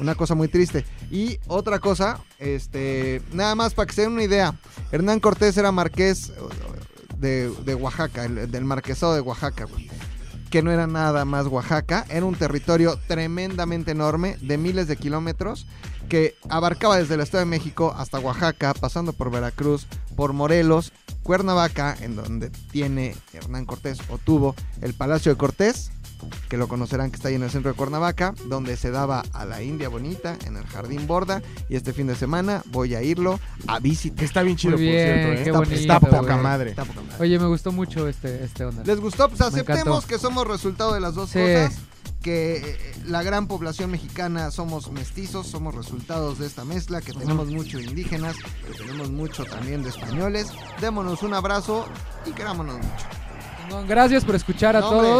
[0.00, 0.84] Una cosa muy triste.
[1.10, 4.54] Y otra cosa, este, nada más para que se den una idea,
[4.92, 6.32] Hernán Cortés era marqués
[7.18, 9.66] de, de Oaxaca, el- del marquesado de Oaxaca,
[10.50, 15.66] que no era nada más Oaxaca, era un territorio tremendamente enorme de miles de kilómetros
[16.08, 19.86] que abarcaba desde el Estado de México hasta Oaxaca, pasando por Veracruz,
[20.16, 20.92] por Morelos,
[21.22, 25.90] Cuernavaca, en donde tiene Hernán Cortés o tuvo el Palacio de Cortés,
[26.48, 29.44] que lo conocerán que está ahí en el centro de Cuernavaca, donde se daba a
[29.44, 33.38] la India Bonita en el Jardín Borda y este fin de semana voy a irlo
[33.66, 34.24] a visitar.
[34.24, 35.32] Está bien chido, bien, por cierto.
[35.32, 35.34] ¿eh?
[35.36, 36.70] qué Está- bonito, está poca madre.
[36.70, 37.16] Está poca madre.
[37.20, 38.82] Oye, me gustó mucho este, este onda.
[38.84, 39.28] ¿Les gustó?
[39.28, 41.38] Pues aceptemos que somos resultado de las dos Sí.
[41.38, 41.74] cosas.
[42.22, 47.48] Que eh, la gran población mexicana somos mestizos, somos resultados de esta mezcla, que tenemos
[47.48, 48.34] mucho de indígenas,
[48.66, 50.48] que tenemos mucho también de españoles.
[50.80, 51.86] Démonos un abrazo
[52.26, 53.86] y querámonos mucho.
[53.86, 55.10] Gracias por escuchar a No, hombre.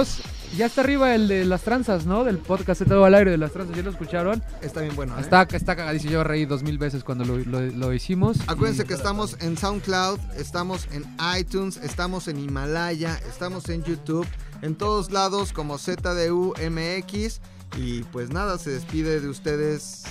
[0.56, 2.24] Ya está arriba el de las tranzas, ¿no?
[2.24, 3.76] Del podcast de todo al aire de las tranzas.
[3.76, 4.42] ¿Ya lo escucharon?
[4.60, 5.16] Está bien bueno.
[5.16, 5.20] ¿eh?
[5.20, 6.12] Está, está cagadísimo.
[6.14, 8.38] Yo reí dos mil veces cuando lo, lo- lo hicimos.
[8.48, 11.04] Acuérdense que estamos en SoundCloud, estamos en
[11.38, 14.26] iTunes, estamos en Himalaya, estamos en YouTube,
[14.62, 17.40] en todos lados como ZDUMX.
[17.76, 20.04] Y pues nada, se despide de ustedes.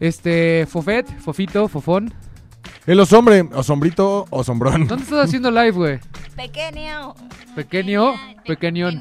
[0.00, 2.14] Este, Fofet, Fofito, Fofón.
[2.86, 4.86] El osombre, osombrito, osombrón.
[4.86, 6.00] ¿Dónde estás haciendo live, güey?
[6.36, 7.14] Pequeño.
[7.54, 8.14] Pequeño,
[8.46, 8.98] pequeñón.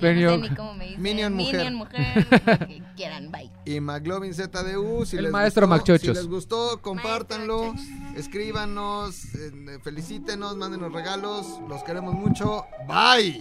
[0.00, 0.36] Pequeño.
[0.38, 1.02] No sé ni cómo me dicen.
[1.02, 1.54] Minion mujer.
[1.56, 2.26] Minion mujer.
[2.30, 3.50] lo que quieran, bye.
[3.64, 5.04] y McLovin ZDU.
[5.04, 6.00] Si El les maestro gustó, Macchochos.
[6.00, 7.74] Si les gustó, compártanlo,
[8.16, 11.46] escríbanos, eh, felicítenos, mándenos regalos.
[11.68, 12.64] Los queremos mucho.
[12.88, 13.40] Bye.